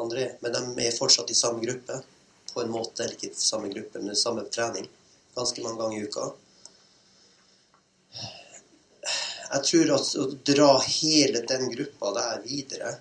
André, 0.00 0.30
men 0.40 0.54
de 0.54 0.86
er 0.86 0.96
fortsatt 0.96 1.30
i 1.30 1.36
samme 1.38 1.62
gruppe. 1.64 2.00
På 2.54 2.62
en 2.62 2.70
måte, 2.70 3.04
eller 3.04 3.18
ikke 3.18 3.34
samme 3.36 3.68
gruppe, 3.68 4.00
men 4.00 4.16
samme 4.16 4.46
trening. 4.50 4.88
Ganske 5.34 5.62
mange 5.62 5.82
ganger 5.82 5.98
i 5.98 6.08
uka. 6.08 6.30
Jeg 9.54 9.66
tror 9.68 9.90
at 9.94 10.12
å 10.18 10.24
dra 10.50 10.70
hele 10.82 11.42
den 11.46 11.68
gruppa 11.70 12.14
der 12.16 12.40
videre 12.46 12.94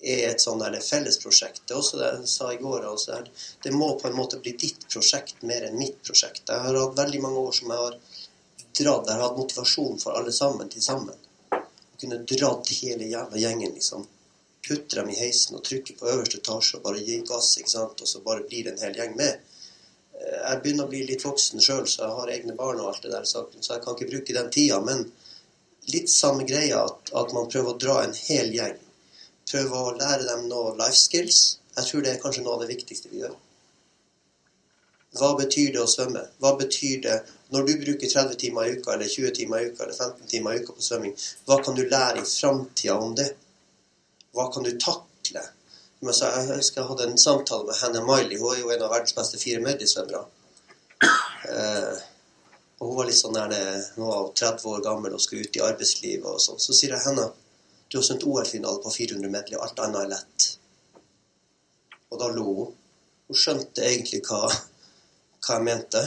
er 0.00 0.30
et 0.30 0.40
sånn 0.40 0.62
fellesprosjekt. 0.64 1.62
Det 1.66 1.74
er 1.74 1.80
også 1.80 1.98
det 2.00 2.08
jeg 2.08 2.28
sa 2.32 2.52
i 2.52 2.60
går. 2.60 2.86
Altså, 2.88 3.18
det 3.62 3.72
må 3.74 3.92
på 4.00 4.08
en 4.08 4.16
måte 4.16 4.40
bli 4.40 4.54
ditt 4.58 4.86
prosjekt 4.88 5.42
mer 5.42 5.66
enn 5.68 5.76
mitt 5.78 6.00
prosjekt. 6.06 6.48
Jeg 6.48 6.64
har 6.64 6.78
hatt 6.78 6.96
veldig 6.98 7.20
mange 7.20 7.42
år 7.48 7.52
som 7.58 7.72
jeg 7.72 7.84
har 7.84 7.98
dratt. 7.98 9.10
Jeg 9.10 9.18
har 9.18 9.26
hatt 9.26 9.38
motivasjon 9.40 10.00
for 10.00 10.16
alle 10.16 10.32
sammen 10.32 10.72
til 10.72 10.84
sammen. 10.84 11.28
Å 11.52 11.60
Kunne 12.00 12.22
dratt 12.24 12.72
hele 12.80 13.10
jævla 13.12 13.44
gjengen, 13.44 13.76
liksom. 13.76 14.08
Putte 14.64 14.96
dem 14.96 15.12
i 15.12 15.18
heisen 15.20 15.56
og 15.56 15.64
trykke 15.64 15.96
på 15.98 16.08
øverste 16.08 16.40
etasje 16.40 16.78
og 16.78 16.84
bare 16.88 17.04
gi 17.04 17.20
gass, 17.28 17.54
ikke 17.60 17.74
sant. 17.76 18.00
Og 18.00 18.08
så 18.08 18.24
bare 18.24 18.46
blir 18.48 18.64
det 18.64 18.76
en 18.76 18.84
hel 18.86 19.00
gjeng 19.02 19.16
med. 19.20 19.56
Jeg 20.20 20.60
begynner 20.62 20.88
å 20.88 20.92
bli 20.92 21.00
litt 21.08 21.24
voksen 21.24 21.60
sjøl, 21.64 21.86
så 21.88 22.04
jeg 22.04 22.16
har 22.16 22.32
egne 22.32 22.56
barn 22.56 22.80
og 22.80 22.90
alt 22.90 23.04
det 23.04 23.12
der, 23.12 23.24
så 23.24 23.46
jeg 23.56 23.80
kan 23.84 23.96
ikke 23.96 24.08
bruke 24.10 24.36
den 24.36 24.50
tida. 24.52 24.80
Men 24.84 25.06
litt 25.92 26.12
samme 26.12 26.44
greia, 26.48 26.84
at, 26.84 27.12
at 27.16 27.32
man 27.36 27.48
prøver 27.52 27.72
å 27.72 27.80
dra 27.80 28.02
en 28.04 28.16
hel 28.16 28.52
gjeng 28.56 28.76
prøve 29.50 29.84
å 29.84 29.94
lære 29.98 30.26
dem 30.28 30.48
noe 30.50 30.74
life 30.78 30.98
skills. 30.98 31.40
Jeg 31.76 31.86
tror 31.86 32.04
det 32.04 32.14
er 32.14 32.22
kanskje 32.22 32.44
noe 32.46 32.56
av 32.56 32.64
det 32.64 32.70
viktigste 32.72 33.10
vi 33.12 33.22
gjør. 33.24 33.36
Hva 35.18 35.32
betyr 35.38 35.72
det 35.74 35.80
å 35.82 35.90
svømme? 35.90 36.22
Hva 36.38 36.52
betyr 36.58 37.00
det 37.02 37.16
når 37.50 37.64
du 37.66 37.72
bruker 37.80 38.10
30 38.12 38.36
timer 38.38 38.68
i 38.68 38.76
uka, 38.78 38.92
eller 38.94 39.10
20 39.10 39.32
timer 39.40 39.62
i 39.62 39.70
uka, 39.70 39.84
eller 39.84 39.96
15 39.96 40.28
timer 40.30 40.54
i 40.54 40.60
uka 40.62 40.76
på 40.76 40.84
svømming? 40.86 41.16
Hva 41.48 41.58
kan 41.64 41.78
du 41.78 41.82
lære 41.82 42.22
i 42.22 42.28
framtida 42.28 42.98
om 42.98 43.16
det? 43.18 43.32
Hva 44.36 44.46
kan 44.54 44.66
du 44.66 44.70
takle? 44.78 45.42
Jeg 46.00 46.44
husker 46.54 46.80
jeg 46.80 46.88
hadde 46.88 47.08
en 47.10 47.18
samtale 47.18 47.66
med 47.66 47.76
Hannah 47.80 48.06
Miley. 48.06 48.38
Hun 48.38 48.54
er 48.54 48.62
jo 48.62 48.70
en 48.70 48.86
av 48.86 48.94
verdens 48.94 49.16
beste 49.18 49.40
fire 49.42 49.60
mediesvømmere. 49.64 50.22
Eh, 51.50 51.98
og 52.80 52.88
hun 52.88 52.96
var 52.96 53.08
litt 53.10 53.18
sånn 53.18 53.36
der, 53.36 53.82
hun 53.96 54.06
var 54.06 54.30
30 54.38 54.70
år 54.70 54.82
gammel 54.84 55.16
og 55.16 55.20
skulle 55.20 55.44
ut 55.44 55.58
i 55.58 55.64
arbeidslivet 55.64 56.28
og 56.30 56.40
sånn. 56.40 56.62
Så 56.62 56.76
sier 56.76 56.94
jeg 56.94 57.04
henne 57.08 57.26
du 57.90 57.98
har 57.98 58.02
sendt 58.06 58.24
OL-finale 58.24 58.82
på 58.82 58.90
400 58.90 59.30
meter, 59.30 59.56
og 59.56 59.64
alt 59.66 59.80
annet 59.82 60.04
er 60.04 60.10
lett. 60.12 60.44
Og 62.10 62.20
da 62.20 62.28
lo 62.30 62.44
hun. 62.46 62.76
Hun 63.26 63.38
skjønte 63.38 63.82
egentlig 63.82 64.20
hva, 64.28 64.44
hva 64.46 65.56
jeg 65.56 65.66
mente. 65.66 66.02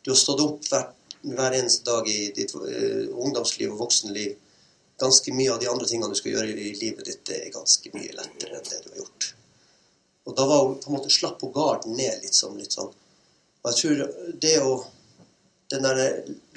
Du 0.00 0.14
har 0.14 0.18
stått 0.20 0.40
opp 0.40 0.64
hver, 0.70 0.86
hver 1.34 1.58
eneste 1.58 1.84
dag 1.84 2.08
i 2.08 2.32
ditt 2.32 2.56
uh, 2.56 3.12
ungdomsliv 3.12 3.74
og 3.74 3.84
voksenliv. 3.84 4.40
Ganske 5.04 5.36
mye 5.36 5.52
av 5.52 5.60
de 5.60 5.68
andre 5.74 5.90
tingene 5.90 6.16
du 6.16 6.16
skal 6.16 6.38
gjøre 6.38 6.56
i 6.56 6.72
livet 6.80 7.04
ditt, 7.10 7.36
er 7.36 7.52
ganske 7.52 7.92
mye 7.92 8.16
lettere 8.16 8.56
enn 8.56 8.72
det 8.72 8.80
du 8.80 8.90
har 8.94 9.04
gjort. 9.04 9.30
Og 10.24 10.36
da 10.38 10.48
var 10.48 10.64
hun 10.64 10.80
på 10.80 10.88
en 10.90 10.96
måte 10.96 11.12
slapp 11.12 11.44
hun 11.44 11.52
garden 11.52 11.96
ned 11.98 12.24
litt 12.24 12.40
sånn. 12.40 12.56
Litt 12.56 12.72
sånn. 12.72 12.92
Og 13.60 13.68
jeg 13.68 13.82
tror 13.82 14.36
det 14.48 14.58
å 14.64 14.74
Den 15.72 15.86
der 15.86 15.98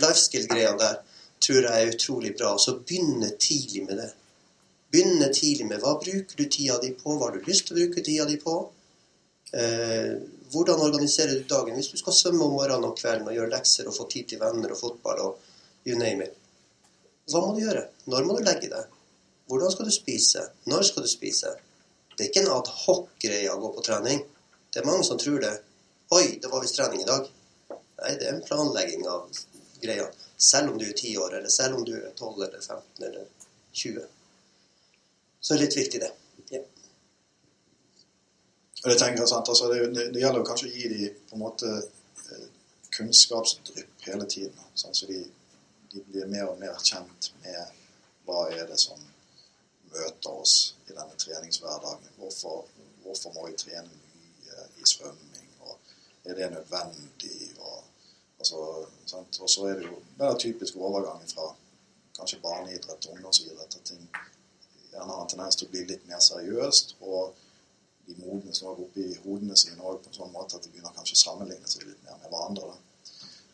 life 0.04 0.20
skill-greia 0.20 0.74
der 0.76 0.98
tror 1.40 1.64
jeg 1.64 1.72
er 1.72 1.94
utrolig 1.94 2.34
bra. 2.36 2.58
Så 2.60 2.82
begynne 2.84 3.30
tidlig 3.40 3.86
med 3.86 4.02
det. 4.02 4.10
Begynne 4.96 5.28
tidlig 5.34 5.66
med 5.68 5.82
hva 5.84 5.98
bruker 6.00 6.38
du 6.40 6.46
tida 6.48 6.78
di 6.80 6.94
på, 6.96 7.18
hva 7.18 7.28
har 7.28 7.36
du 7.36 7.50
lyst 7.50 7.68
til 7.68 7.76
å 7.76 7.80
bruke 7.82 8.04
tida 8.06 8.24
di 8.30 8.38
på? 8.40 8.54
Eh, 9.52 10.14
hvordan 10.54 10.84
organiserer 10.86 11.34
du 11.36 11.50
dagen? 11.50 11.76
Hvis 11.76 11.92
du 11.92 11.98
skal 12.00 12.16
svømme 12.16 12.46
om 12.46 12.54
morgenen 12.56 12.88
og 12.88 12.96
kvelden 12.96 13.28
og 13.28 13.36
gjøre 13.36 13.52
lekser 13.58 13.90
og 13.92 13.98
få 13.98 14.06
tid 14.14 14.30
til 14.30 14.40
venner 14.40 14.72
og 14.72 14.80
fotball 14.80 15.20
og 15.26 15.52
you 15.84 16.00
name 16.00 16.24
it. 16.24 16.40
Hva 17.28 17.42
må 17.44 17.52
du 17.58 17.66
gjøre? 17.66 17.84
Når 18.08 18.30
må 18.30 18.38
du 18.38 18.46
legge 18.48 18.72
deg? 18.72 18.96
Hvordan 19.52 19.76
skal 19.76 19.92
du 19.92 19.94
spise? 19.98 20.48
Når 20.72 20.88
skal 20.88 21.04
du 21.04 21.12
spise? 21.12 21.52
Det 22.16 22.24
er 22.24 22.32
ikke 22.32 22.46
en 22.46 22.54
adhoc-greie 22.56 23.52
å 23.52 23.60
gå 23.62 23.76
på 23.76 23.84
trening. 23.90 24.24
Det 24.72 24.80
er 24.80 24.88
mange 24.88 25.04
som 25.08 25.20
tror 25.20 25.44
det. 25.44 25.54
Oi, 26.16 26.38
det 26.40 26.56
var 26.56 26.64
visst 26.64 26.80
trening 26.80 27.04
i 27.04 27.10
dag. 27.12 27.28
Nei, 27.74 28.16
det 28.16 28.30
er 28.30 28.38
en 28.38 28.46
planlegging 28.48 29.04
av 29.12 29.28
greia. 29.84 30.08
Selv 30.40 30.72
om 30.72 30.80
du 30.80 30.88
er 30.88 30.96
10 30.96 31.18
år, 31.20 31.42
eller 31.42 31.52
selv 31.52 31.82
om 31.82 31.84
du 31.84 31.98
er 32.00 32.14
12 32.16 32.46
eller 32.48 32.62
15 32.62 33.10
eller 33.10 33.28
20. 33.76 34.06
Så 35.46 35.54
det 35.54 35.60
er 35.60 35.66
litt 35.68 35.76
viktig, 35.78 36.00
det. 36.02 36.08
Ja. 36.50 36.60
Og 38.84 38.88
jeg 38.90 38.98
tenker, 38.98 39.28
sant, 39.30 39.50
altså, 39.52 39.68
det, 39.70 39.84
det, 39.94 40.06
det, 40.16 40.24
gjelder 40.24 40.42
jo 40.42 40.48
kanskje 40.48 40.70
å 40.72 40.74
gi 40.74 40.90
dem 40.90 41.20
på 41.30 41.38
en 41.38 41.44
måte 41.44 41.70
eh, 41.76 42.48
kunnskapsdrypp 42.98 44.08
hele 44.08 44.26
tiden. 44.26 44.64
Sånn, 44.74 44.98
så 44.98 45.06
de, 45.12 45.20
de, 45.92 46.02
blir 46.08 46.26
mer 46.34 46.50
og 46.50 46.58
mer 46.64 46.82
kjent 46.82 47.30
med 47.44 47.78
hva 48.26 48.48
er 48.56 48.66
det 48.72 48.80
som 48.82 49.06
møter 49.92 50.34
oss 50.34 50.58
i 50.90 50.96
denne 50.96 51.14
treningshverdagen. 51.28 52.10
Hvorfor, 52.18 52.66
hvorfor 53.06 53.38
må 53.38 53.46
vi 53.46 53.58
trene 53.68 53.86
mye 53.86 54.68
i 54.82 54.90
svømming? 54.96 55.50
og 55.62 55.78
Er 56.26 56.42
det 56.42 56.54
nødvendig? 56.58 57.52
Og, 57.60 57.84
altså, 58.42 58.64
og 59.14 59.46
så 59.46 59.70
er 59.70 59.78
det 59.78 59.92
jo 59.94 60.02
den 60.18 60.42
typiske 60.42 60.82
overgangen 60.82 61.30
fra 61.38 61.52
kanskje 62.18 62.42
barneidrett 62.42 63.06
til 63.06 63.14
ungdomsidrett. 63.14 63.78
til 63.78 63.92
ting 63.94 64.10
gjerne 64.96 65.16
har 65.16 65.26
en 65.26 65.32
tendens 65.34 65.60
til 65.60 65.68
å 65.68 65.74
bli 65.74 65.84
litt 65.90 66.08
mer 66.10 66.24
seriøst. 66.24 66.96
Og 67.06 67.36
de 68.06 68.18
modnes 68.22 68.62
òg 68.66 68.82
i 69.02 69.12
hodene 69.24 69.58
sine 69.58 69.82
òg 69.82 70.02
på 70.02 70.12
en 70.12 70.18
sånn 70.20 70.34
måte 70.34 70.58
at 70.58 70.66
de 70.66 70.74
begynner 70.74 70.94
kanskje 70.96 71.18
å 71.18 71.24
sammenligne 71.24 71.70
seg 71.70 71.88
litt 71.88 72.02
mer 72.06 72.20
med 72.22 72.32
hverandre. 72.32 72.76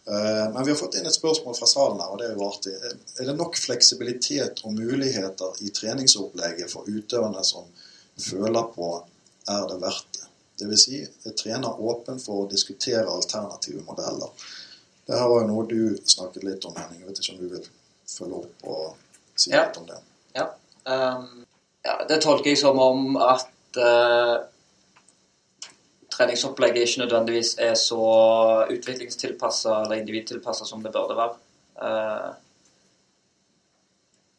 Uh, 0.01 0.47
men 0.53 0.63
vi 0.65 0.73
har 0.73 0.79
fått 0.79 0.97
inn 0.97 1.05
et 1.05 1.15
spørsmål 1.15 1.55
fra 1.55 1.67
salen 1.69 1.99
her, 2.01 2.09
og 2.09 2.19
det 2.19 2.27
er 2.27 2.33
jo 2.33 2.47
artig. 2.47 2.73
Er 3.21 3.27
det 3.29 3.37
nok 3.37 3.59
fleksibilitet 3.61 4.63
og 4.65 4.73
muligheter 4.73 5.61
i 5.61 5.69
treningsopplegget 5.77 6.71
for 6.73 6.89
utøverne 6.89 7.43
som 7.45 7.69
føler 8.19 8.71
på 8.73 8.89
er 9.51 9.67
det 9.69 9.77
verdt 9.81 10.17
det? 10.17 10.27
Dvs. 10.61 10.83
Si, 10.83 10.99
er 11.01 11.37
trener 11.37 11.79
åpen 11.81 12.19
for 12.21 12.43
å 12.43 12.49
diskutere 12.49 13.05
alternative 13.09 13.85
modeller. 13.85 14.33
Det 15.07 15.17
her 15.17 15.29
var 15.29 15.41
jo 15.41 15.47
noe 15.49 15.69
du 15.69 15.79
snakket 16.05 16.45
litt 16.45 16.65
om, 16.69 16.75
Henning. 16.77 17.01
Jeg 17.01 17.09
vet 17.09 17.21
ikke 17.21 17.33
om 17.35 17.39
du 17.41 17.47
vil 17.55 17.69
følge 18.11 18.41
opp 18.41 18.67
og 18.73 18.83
si 19.35 19.53
Ja. 19.53 19.65
litt 19.65 19.77
om 19.77 19.87
det. 19.89 19.97
Ja. 20.35 20.49
Ehm, 20.89 21.45
ja, 21.83 21.95
det 22.09 22.21
tolker 22.21 22.51
jeg 22.51 22.59
som 22.61 22.79
om 22.79 23.17
at 23.17 23.77
uh, 23.77 24.37
treningsopplegget 26.11 26.85
ikke 26.85 27.03
nødvendigvis 27.05 27.55
er 27.59 27.73
så 27.79 28.03
utviklingstilpassa 28.69 29.81
eller 29.81 30.01
individtilpassa 30.01 30.65
som 30.65 30.83
det 30.83 30.93
burde 30.93 31.17
være. 31.17 31.35
Uh, 31.81 32.31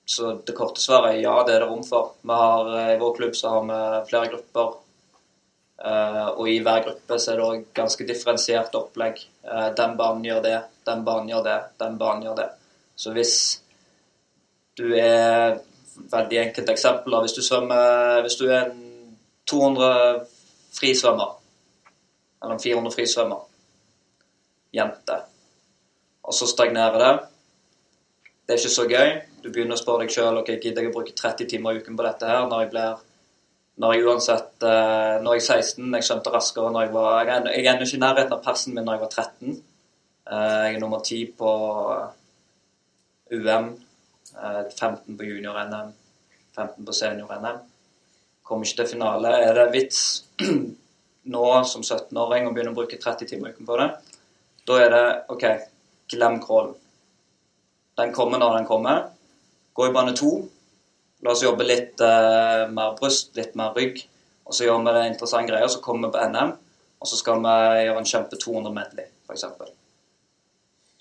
så 0.04 0.32
det 0.46 0.54
korte 0.56 0.80
svaret 0.82 1.14
er 1.14 1.22
ja, 1.22 1.34
det 1.46 1.56
er 1.56 1.64
det 1.64 1.70
rom 1.70 1.82
for. 1.86 2.14
Vi 2.20 2.36
har, 2.36 2.70
eh, 2.78 2.94
I 2.94 2.98
vår 3.00 3.14
klubb 3.16 3.36
så 3.36 3.48
har 3.48 3.62
vi 3.68 4.08
flere 4.10 4.30
grupper. 4.34 4.78
Uh, 5.82 6.28
og 6.38 6.48
i 6.48 6.60
hver 6.62 6.82
gruppe 6.84 7.16
så 7.18 7.32
er 7.32 7.38
det 7.40 7.46
òg 7.46 7.62
ganske 7.74 8.04
differensiert 8.06 8.74
opplegg. 8.78 9.18
Uh, 9.42 9.70
den 9.74 9.96
banen 9.98 10.22
gjør 10.26 10.42
det, 10.44 10.58
den 10.86 11.02
banen 11.06 11.32
gjør 11.32 11.42
det, 11.46 11.56
den 11.82 11.96
banen 11.98 12.26
gjør 12.26 12.36
det. 12.38 12.48
Så 12.94 13.14
hvis 13.16 13.34
du 14.78 14.92
er 14.94 15.58
Veldig 15.96 16.38
enkelt 16.38 16.68
eksempel. 16.72 17.18
Hvis 17.20 17.32
du 17.36 17.42
svømmer 17.42 18.20
Hvis 18.24 18.36
du 18.40 18.46
er 18.48 18.70
en 18.70 19.16
200 19.46 20.26
frisvømmer, 20.72 21.32
eller 22.42 22.54
en 22.54 22.60
400 22.60 22.94
frisvømmer, 22.94 23.40
jente, 24.74 25.16
og 26.22 26.34
så 26.34 26.46
stagnerer 26.46 26.98
det 26.98 27.12
Det 28.46 28.54
er 28.54 28.58
ikke 28.58 28.74
så 28.74 28.86
gøy. 28.88 29.10
Du 29.42 29.50
begynner 29.50 29.74
å 29.76 29.80
spørre 29.82 30.04
deg 30.06 30.14
sjøl 30.14 30.38
ok, 30.38 30.48
gidder 30.62 30.82
jeg 30.82 30.92
å 30.92 30.94
bruke 30.94 31.14
30 31.18 31.48
timer 31.50 31.74
i 31.74 31.82
uken 31.82 31.96
på 31.98 32.06
dette 32.06 32.26
her 32.30 32.46
når 32.46 32.60
jeg 32.64 32.70
blir 32.70 33.02
når 33.82 33.94
jeg 33.94 34.04
uansett 34.06 34.62
eh, 34.68 35.20
Når 35.24 35.34
jeg 35.38 35.42
er 35.42 35.62
16, 35.62 35.94
jeg 35.96 36.06
skjønte 36.06 36.32
raskere 36.34 36.72
når 36.72 36.82
jeg 36.86 36.92
var 36.94 37.24
Jeg 37.24 37.28
er 37.32 37.40
ennå- 37.40 37.86
ikke 37.86 37.96
i 37.96 38.00
nærheten 38.02 38.32
av 38.36 38.42
persen 38.44 38.74
min 38.74 38.84
når 38.84 38.98
jeg 38.98 39.00
var 39.00 39.08
13. 39.08 39.62
Eh, 40.30 40.64
Jeg 40.66 40.74
er 40.74 40.80
nummer 40.80 41.00
10 41.00 41.32
på 41.38 41.52
UM. 43.32 43.81
Eh, 44.36 44.62
15 44.70 45.18
på 45.18 45.28
junior-NM. 45.28 45.92
15 46.56 46.86
på 46.86 46.96
senior-NM. 46.96 47.60
Kommer 48.42 48.66
ikke 48.66 48.82
til 48.82 48.92
finale. 48.94 49.34
Er 49.46 49.54
det 49.58 49.68
vits 49.72 50.02
nå 51.34 51.44
som 51.68 51.84
17-åring 51.84 52.48
å 52.48 52.54
begynne 52.54 52.74
å 52.74 52.78
bruke 52.78 53.00
30 53.00 53.30
timer 53.30 53.50
i 53.50 53.56
uken 53.56 53.68
på 53.68 53.78
det? 53.80 53.90
Da 54.68 54.78
er 54.78 54.94
det 54.94 55.04
OK, 55.34 55.44
glem 56.14 56.38
crawlen. 56.42 56.74
Den 57.98 58.12
kommer 58.12 58.40
når 58.40 58.56
den 58.56 58.66
kommer. 58.68 59.04
Gå 59.72 59.88
i 59.88 59.92
bane 59.94 60.14
to. 60.16 60.32
La 61.22 61.34
oss 61.34 61.44
jobbe 61.44 61.66
litt 61.66 62.00
uh, 62.02 62.68
mer 62.72 62.96
bryst, 62.98 63.34
litt 63.36 63.54
mer 63.58 63.76
rygg. 63.76 64.00
Og 64.48 64.56
så 64.56 64.66
gjør 64.66 64.80
vi 64.82 64.94
det 64.96 65.04
interessante 65.12 65.52
greier. 65.52 65.70
Så 65.70 65.82
kommer 65.84 66.08
vi 66.08 66.16
på 66.16 66.24
NM, 66.32 66.54
og 66.98 67.08
så 67.08 67.18
skal 67.18 67.42
vi 67.44 67.84
gjøre 67.86 68.00
en 68.00 68.08
kjempe 68.08 68.38
200 68.40 68.74
medley, 68.74 69.06
f.eks. 69.28 69.44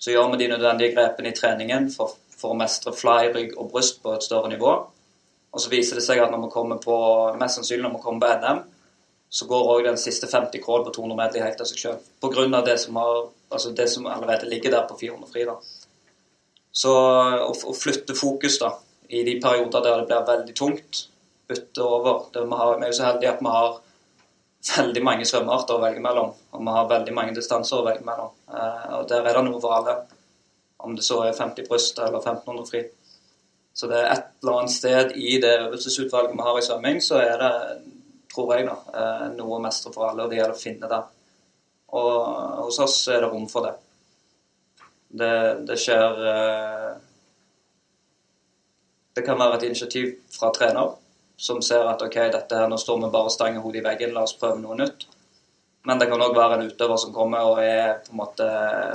Så 0.02 0.14
gjør 0.14 0.32
vi 0.32 0.42
de 0.42 0.50
nødvendige 0.52 0.94
grepene 0.94 1.30
i 1.30 1.36
treningen 1.36 1.90
for, 1.94 2.14
for 2.42 2.52
å 2.52 2.58
mestre 2.58 2.92
fly, 2.96 3.30
rygg 3.34 3.54
og 3.56 3.70
bryst 3.72 4.02
på 4.02 4.12
et 4.16 4.26
større 4.26 4.50
nivå. 4.52 4.74
Og 5.52 5.60
så 5.60 5.70
viser 5.72 5.98
det 5.98 6.04
seg 6.04 6.20
at 6.22 6.32
når 6.32 6.46
vi 6.46 6.52
kommer 6.54 6.80
på, 6.82 6.96
mest 7.40 7.60
sannsynlig 7.60 7.84
når 7.86 7.94
vi 7.96 8.02
kommer 8.04 8.24
på 8.24 8.40
NM, 8.42 8.62
så 9.32 9.46
går 9.48 9.70
òg 9.74 9.86
den 9.86 10.00
siste 10.00 10.28
50 10.28 10.60
crawl 10.64 10.84
på 10.84 10.92
200 10.92 11.16
meter 11.16 11.44
helt 11.44 11.60
av 11.60 11.68
seg 11.68 11.80
sjøl. 11.80 12.00
Pga. 12.20 12.60
Det, 12.66 12.78
som 12.80 12.96
har- 13.00 13.30
altså 13.50 13.72
det 13.76 13.88
som 13.88 14.06
allerede 14.06 14.48
ligger 14.48 14.70
der 14.70 14.86
på 14.88 14.98
400 14.98 15.30
fri. 15.32 15.44
da. 15.44 15.56
Så 16.72 16.92
å, 16.92 17.52
å 17.52 17.74
flytte 17.76 18.16
fokus 18.16 18.58
da, 18.58 18.74
i 19.08 19.22
de 19.24 19.38
perioder 19.40 19.84
der 19.84 19.96
det 20.00 20.06
blir 20.08 20.26
veldig 20.28 20.54
tungt, 20.56 21.06
bytte 21.48 21.84
over. 21.84 22.26
Det, 22.32 22.44
vi, 22.48 22.56
har, 22.56 22.76
vi 22.78 22.84
er 22.84 22.92
jo 22.92 22.98
så 22.98 23.08
heldige 23.10 23.32
at 23.32 23.40
vi 23.44 23.52
har 23.52 23.80
veldig 24.76 25.02
mange 25.04 25.26
svømmearter 25.28 25.76
å 25.76 25.82
velge 25.82 26.00
mellom. 26.04 26.32
Og 26.52 26.64
vi 26.64 26.76
har 26.76 26.88
veldig 26.88 27.14
mange 27.16 27.34
distanser 27.36 27.80
å 27.80 27.86
velge 27.86 28.04
mellom. 28.06 28.32
Eh, 28.48 28.88
og 28.98 29.08
der 29.10 29.26
er 29.26 29.36
det 29.36 29.44
noe 29.48 29.60
for 29.60 29.76
alle. 29.76 29.96
Om 30.82 30.96
det 30.98 31.04
så 31.06 31.20
er 31.24 31.38
50 31.38 31.68
bryst 31.68 31.98
eller 31.98 32.18
1500 32.18 32.66
fri. 32.68 32.82
Så 33.74 33.88
det 33.88 33.98
er 33.98 34.10
et 34.12 34.26
eller 34.42 34.58
annet 34.60 34.74
sted 34.74 35.14
i 35.16 35.38
det 35.40 35.52
øvelsesutvalget 35.62 36.36
vi 36.36 36.46
har 36.46 36.58
i 36.58 36.64
svømming, 36.66 37.00
så 37.00 37.20
er 37.22 37.38
det, 37.40 37.52
tror 38.34 38.54
jeg, 38.54 38.66
da, 38.68 38.74
eh, 39.00 39.28
noe 39.38 39.56
å 39.56 39.62
mestre 39.64 39.92
for 39.94 40.10
alle, 40.10 40.26
og 40.26 40.32
det 40.32 40.40
gjelder 40.40 40.58
å 40.58 40.60
finne 40.60 40.90
det. 40.90 41.00
Og 42.02 42.66
hos 42.66 42.80
oss 42.84 42.98
er 43.12 43.24
det 43.24 43.30
rom 43.32 43.46
for 43.48 43.68
det. 43.68 43.72
Det, 45.12 45.32
det 45.68 45.76
skjer 45.76 46.20
eh, 46.32 46.92
Det 49.12 49.20
kan 49.26 49.36
være 49.36 49.58
et 49.58 49.66
initiativ 49.68 50.14
fra 50.32 50.48
trener 50.56 50.94
som 51.36 51.58
ser 51.60 51.84
at 51.84 52.00
ok, 52.00 52.16
dette 52.32 52.56
her, 52.56 52.68
nå 52.70 52.78
står 52.80 53.00
vi 53.02 53.10
bare 53.12 53.28
og 53.28 53.34
stanger 53.34 53.60
hodet 53.60 53.82
i 53.82 53.84
veggen, 53.84 54.14
la 54.14 54.22
oss 54.24 54.36
prøve 54.38 54.60
noe 54.62 54.76
nytt. 54.78 55.04
Men 55.84 55.98
det 55.98 56.06
kan 56.08 56.22
òg 56.22 56.36
være 56.36 56.56
en 56.56 56.68
utøver 56.70 57.00
som 57.02 57.12
kommer 57.12 57.48
og 57.50 57.58
er 57.60 57.98
på 58.04 58.12
en 58.14 58.20
måte 58.20 58.46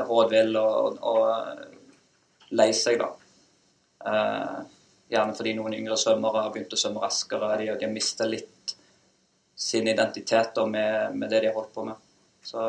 rådvill 0.08 0.56
og, 0.62 1.02
og 1.04 1.77
lei 2.56 2.72
seg, 2.76 3.02
da. 3.02 3.12
Eh, 4.08 4.58
gjerne 5.12 5.36
fordi 5.36 5.54
noen 5.58 5.76
yngre 5.78 5.98
svømmere 6.00 6.46
har 6.46 6.54
begynt 6.54 6.74
å 6.76 6.80
svømme 6.80 7.04
raskere. 7.04 7.56
De, 7.60 7.72
de 7.74 7.88
har 7.88 7.94
mista 7.94 8.28
litt 8.28 8.76
sin 9.58 9.88
identitet 9.88 10.54
da, 10.56 10.66
med, 10.70 11.16
med 11.16 11.30
det 11.34 11.42
de 11.44 11.52
har 11.52 11.58
holdt 11.58 11.74
på 11.74 11.86
med. 11.88 11.96
Så 12.46 12.64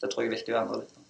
det 0.00 0.10
tror 0.10 0.24
jeg 0.24 0.30
er 0.30 0.36
viktig 0.36 0.54
å 0.54 0.60
endre 0.60 0.82
litt. 0.82 0.94
Da. 0.96 1.02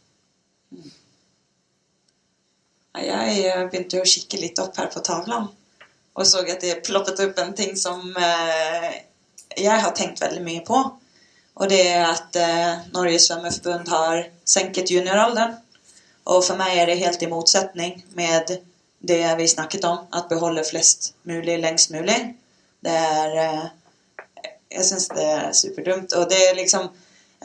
Jeg 3.07 3.41
eh, 3.45 3.65
begynte 3.71 4.01
å 4.01 4.09
kikke 4.09 4.41
litt 4.41 4.61
opp 4.63 4.79
her 4.81 4.89
på 4.93 5.03
tavla, 5.05 5.43
og 6.17 6.25
så 6.25 6.41
at 6.49 6.63
det 6.65 6.81
ploppet 6.87 7.21
opp 7.27 7.43
en 7.43 7.53
ting 7.57 7.75
som 7.77 8.01
eh, 8.17 8.93
jeg 9.57 9.83
har 9.83 9.93
tenkt 9.97 10.23
veldig 10.23 10.43
mye 10.45 10.63
på. 10.65 10.79
Og 11.57 11.71
det 11.73 11.83
er 11.89 12.05
at 12.09 12.37
eh, 12.41 12.87
Norges 12.93 13.29
svømmeforbund 13.29 13.89
har 13.93 14.27
senket 14.49 14.93
junioralderen. 14.93 15.57
Og 16.27 16.43
for 16.45 16.59
meg 16.59 16.75
er 16.79 16.89
det 16.91 16.99
helt 16.99 17.23
i 17.23 17.31
motsetning 17.31 18.01
med 18.19 18.57
det 19.07 19.23
vi 19.39 19.49
snakket 19.49 19.85
om, 19.85 19.99
at 20.12 20.29
beholde 20.29 20.65
flest 20.67 21.12
mulig 21.25 21.59
lengst 21.62 21.93
mulig. 21.95 22.19
Det 22.85 22.95
er 22.95 23.37
eh, 23.43 23.67
Jeg 24.71 24.85
syns 24.85 25.09
det 25.09 25.25
er 25.25 25.53
superdumt. 25.53 26.12
Og 26.12 26.31
det 26.31 26.39
er 26.49 26.57
liksom 26.57 26.89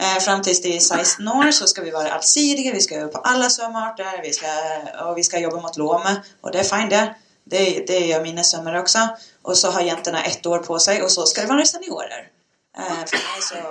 eh, 0.00 0.18
Fram 0.24 0.42
til 0.42 0.56
de 0.64 0.76
er 0.76 0.80
16 0.80 1.28
år 1.28 1.50
så 1.50 1.66
skal 1.66 1.84
vi 1.84 1.92
være 1.94 2.10
allsidige, 2.14 2.72
vi 2.74 2.82
skal 2.82 3.02
øve 3.02 3.12
på 3.12 3.22
alle 3.24 3.50
svømmearter, 3.50 4.18
og 4.98 5.16
vi 5.16 5.22
skal 5.22 5.42
jobbe 5.42 5.60
mot 5.60 5.76
låme. 5.76 6.16
Og 6.42 6.52
det 6.52 6.60
er 6.60 6.76
fint, 6.76 6.90
det. 6.90 7.14
Det, 7.50 7.84
det 7.88 8.06
gjør 8.06 8.22
mine 8.22 8.44
svømmere 8.44 8.82
også. 8.82 9.06
Og 9.44 9.56
så 9.56 9.70
har 9.70 9.86
jentene 9.86 10.26
ett 10.26 10.46
år 10.46 10.62
på 10.66 10.78
seg, 10.78 11.02
og 11.02 11.10
så 11.10 11.26
skal 11.26 11.46
det 11.46 11.54
være 11.54 11.66
seniorer. 11.66 12.28
Eh, 12.78 13.02
for 13.06 13.18
meg 13.18 13.42
så 13.46 13.62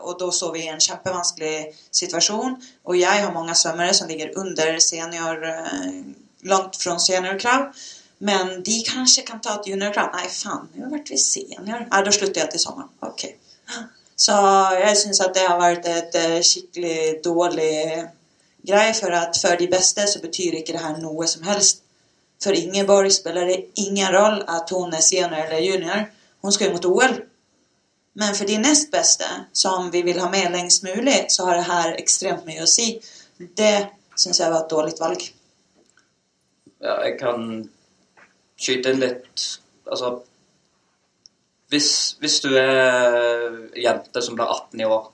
og 0.00 0.18
da 0.20 0.30
står 0.32 0.52
vi 0.54 0.64
i 0.64 0.72
en 0.72 0.82
kjempevanskelig 0.82 1.54
situasjon. 2.00 2.56
Og 2.88 2.98
jeg 2.98 3.22
har 3.24 3.34
mange 3.34 3.54
svømmere 3.58 3.94
som 3.96 4.10
ligger 4.10 4.34
under 4.40 4.78
senior 4.82 5.46
eh, 5.54 6.02
Langt 6.48 6.78
fra 6.80 6.94
seniorkrav. 6.96 7.66
Men 8.24 8.62
de 8.64 8.78
kanskje 8.84 9.26
kan 9.28 9.42
ta 9.44 9.58
et 9.58 9.66
juniorkrav. 9.68 10.06
Nei, 10.14 10.28
faen, 10.32 10.70
nå 10.72 10.88
vært 10.92 11.10
vi 11.12 11.18
senior. 11.20 11.64
Nei, 11.66 12.00
da 12.06 12.12
slutter 12.16 12.42
jeg 12.42 12.52
til 12.54 12.62
sommeren. 12.62 12.88
Ok. 13.04 13.26
Så 14.20 14.36
jeg 14.76 14.96
syns 15.00 15.20
at 15.24 15.36
det 15.36 15.44
har 15.44 15.60
vært 15.60 15.88
et 15.88 16.16
eh, 16.20 16.38
skikkelig 16.44 17.20
dårlig 17.24 17.74
greie. 18.68 18.96
For 18.96 19.16
at 19.16 19.36
for 19.40 19.60
de 19.60 19.68
beste 19.72 20.08
så 20.08 20.20
betyr 20.24 20.58
ikke 20.60 20.76
det 20.76 20.84
her 20.84 20.98
noe 21.00 21.28
som 21.28 21.44
helst. 21.48 21.84
For 22.40 22.56
Ingeborg 22.56 23.12
spiller 23.12 23.48
det 23.48 23.58
ingen 23.80 24.12
rolle 24.16 24.44
at 24.48 24.72
hun 24.72 24.96
er 24.96 25.04
senior 25.04 25.44
eller 25.44 25.64
junior. 25.64 26.06
Hun 26.40 26.52
skal 26.52 26.70
jo 26.70 26.76
mot 26.76 26.88
OL. 26.88 27.18
Men 28.20 28.34
for 28.36 28.48
de 28.48 28.58
nest 28.60 28.90
beste, 28.92 29.28
som 29.56 29.90
vi 29.90 30.02
vil 30.04 30.20
ha 30.20 30.28
med 30.32 30.52
lengst 30.52 30.84
mulig, 30.84 31.30
så 31.32 31.46
har 31.48 31.56
det 31.56 31.68
her 31.70 31.94
ekstremt 32.02 32.44
mye 32.48 32.66
å 32.66 32.68
si. 32.68 32.92
Det 33.38 33.74
syns 34.12 34.42
jeg 34.42 34.52
var 34.52 34.64
et 34.64 34.72
dårlig 34.72 34.96
valg. 35.00 35.24
Ja, 36.80 36.98
jeg 37.06 37.16
kan 37.20 37.46
skyte 38.60 38.92
inn 38.92 39.02
litt 39.02 39.48
Altså 39.90 40.10
hvis, 41.70 41.88
hvis 42.20 42.36
du 42.44 42.52
er 42.58 43.56
jente 43.78 44.22
som 44.22 44.36
blir 44.38 44.46
18 44.46 44.82
i 44.82 44.86
år, 44.86 45.08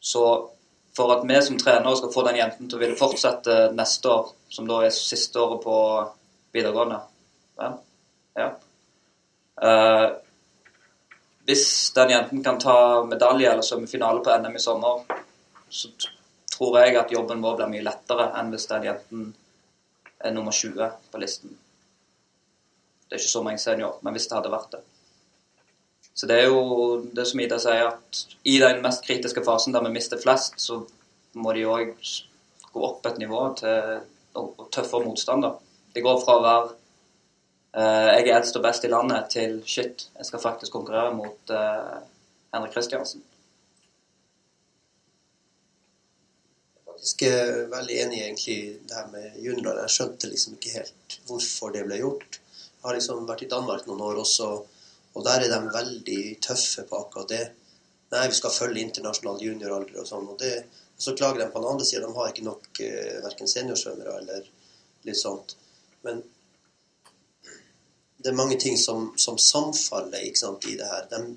så 0.00 0.22
for 0.94 1.14
at 1.14 1.24
vi 1.26 1.40
som 1.46 1.58
trenere 1.58 1.98
skal 1.98 2.12
få 2.14 2.24
den 2.26 2.38
jenten 2.40 2.68
til 2.68 2.78
å 2.78 2.82
ville 2.82 2.98
fortsette 2.98 3.58
neste 3.74 4.10
år, 4.10 4.32
som 4.50 4.66
da 4.66 4.80
er 4.84 4.94
siste 4.94 5.38
året 5.42 5.62
på 5.62 5.76
videregående 6.54 6.98
ja. 7.58 7.70
ja. 8.38 8.48
Eh, 9.62 10.06
Hvis 11.48 11.92
den 11.96 12.10
jenten 12.12 12.42
kan 12.44 12.58
ta 12.60 13.04
medalje 13.08 13.48
eller 13.48 13.64
svømmefinale 13.64 14.20
på 14.24 14.34
NM 14.42 14.56
i 14.58 14.60
sommer, 14.60 15.04
så 15.72 15.88
tror 16.52 16.76
jeg 16.82 16.98
at 17.00 17.12
jobben 17.14 17.40
vår 17.40 17.56
blir 17.56 17.70
mye 17.72 17.86
lettere 17.86 18.26
enn 18.36 18.52
hvis 18.52 18.68
den 18.68 18.84
jenten 18.84 19.30
er 20.20 20.34
nummer 20.34 20.52
20 20.52 20.90
på 21.08 21.22
listen. 21.22 21.56
Det 23.08 23.16
er 23.16 23.22
ikke 23.22 23.32
så 23.32 23.42
mange 23.46 23.62
senior, 23.62 23.96
men 24.04 24.12
hvis 24.12 24.28
det 24.28 24.36
hadde 24.36 24.52
vært 24.52 24.74
det. 24.76 24.82
Så 26.18 26.26
det 26.28 26.36
er 26.36 26.50
jo 26.50 26.98
det 27.14 27.24
som 27.30 27.40
Ida 27.40 27.60
sier, 27.62 27.94
at 27.94 28.22
i 28.44 28.58
den 28.60 28.82
mest 28.84 29.04
kritiske 29.06 29.44
fasen 29.46 29.72
der 29.72 29.84
vi 29.86 29.94
mister 29.94 30.20
flest, 30.20 30.58
så 30.60 30.82
må 31.38 31.54
de 31.56 31.64
òg 31.64 31.94
gå 32.74 32.82
opp 32.84 33.06
et 33.06 33.20
nivå 33.22 33.44
til 33.60 34.02
tøffere 34.74 35.06
motstand. 35.06 35.46
Det 35.94 36.04
går 36.04 36.20
fra 36.24 36.36
å 36.36 36.44
være 36.44 36.74
jeg 37.74 38.22
er 38.24 38.36
eldst 38.38 38.56
og 38.56 38.64
best 38.64 38.84
i 38.84 38.90
landet, 38.92 39.26
til 39.30 39.58
shit, 39.66 40.06
jeg 40.16 40.26
skal 40.26 40.40
faktisk 40.40 40.72
konkurrere 40.72 41.12
mot 41.14 41.52
uh, 41.52 41.98
Henrik 42.54 42.72
Kristiansen. 42.72 43.22
faktisk 46.98 47.22
er 47.22 47.68
veldig 47.70 47.96
enig 48.02 48.18
egentlig 48.24 48.56
det 48.88 48.94
her 48.96 49.06
med 49.12 49.36
juniorer. 49.38 49.84
Jeg 49.86 49.94
skjønte 49.94 50.28
liksom 50.28 50.56
ikke 50.56 50.74
helt 50.74 51.18
hvorfor 51.28 51.70
det 51.72 51.84
ble 51.86 52.00
gjort. 52.00 52.40
Jeg 52.40 52.84
har 52.84 52.96
liksom 52.96 53.28
vært 53.28 53.44
i 53.46 53.50
Danmark 53.52 53.86
noen 53.86 54.02
år 54.02 54.18
også, 54.24 54.48
og 55.14 55.24
der 55.24 55.44
er 55.44 55.52
de 55.52 55.60
veldig 55.74 56.22
tøffe 56.42 56.84
på 56.88 56.98
akkurat 56.98 57.30
det. 57.30 57.44
Nei, 58.10 58.26
vi 58.28 58.34
skal 58.34 58.54
følge 58.54 58.82
internasjonal 58.82 59.40
junioralder 59.42 60.00
og 60.00 60.08
sånn. 60.08 60.26
Og, 60.26 60.42
og 60.42 61.06
så 61.06 61.14
klager 61.14 61.44
de 61.44 61.50
på 61.52 61.62
den 61.62 61.70
andre 61.70 61.86
sida. 61.86 62.06
De 62.06 62.16
har 62.16 62.32
ikke 62.32 62.46
nok 62.46 62.82
eh, 62.82 63.18
verken 63.22 63.50
seniorsvømmere 63.50 64.18
eller 64.22 64.50
litt 65.06 65.20
sånt. 65.20 65.54
Men 66.06 66.22
det 68.18 68.32
er 68.32 68.38
mange 68.38 68.56
ting 68.58 68.78
som, 68.78 69.12
som 69.16 69.38
samfaller 69.38 70.24
sant, 70.36 70.66
i 70.66 70.76
det 70.78 70.86
her. 70.90 71.06
De 71.10 71.20
er 71.20 71.28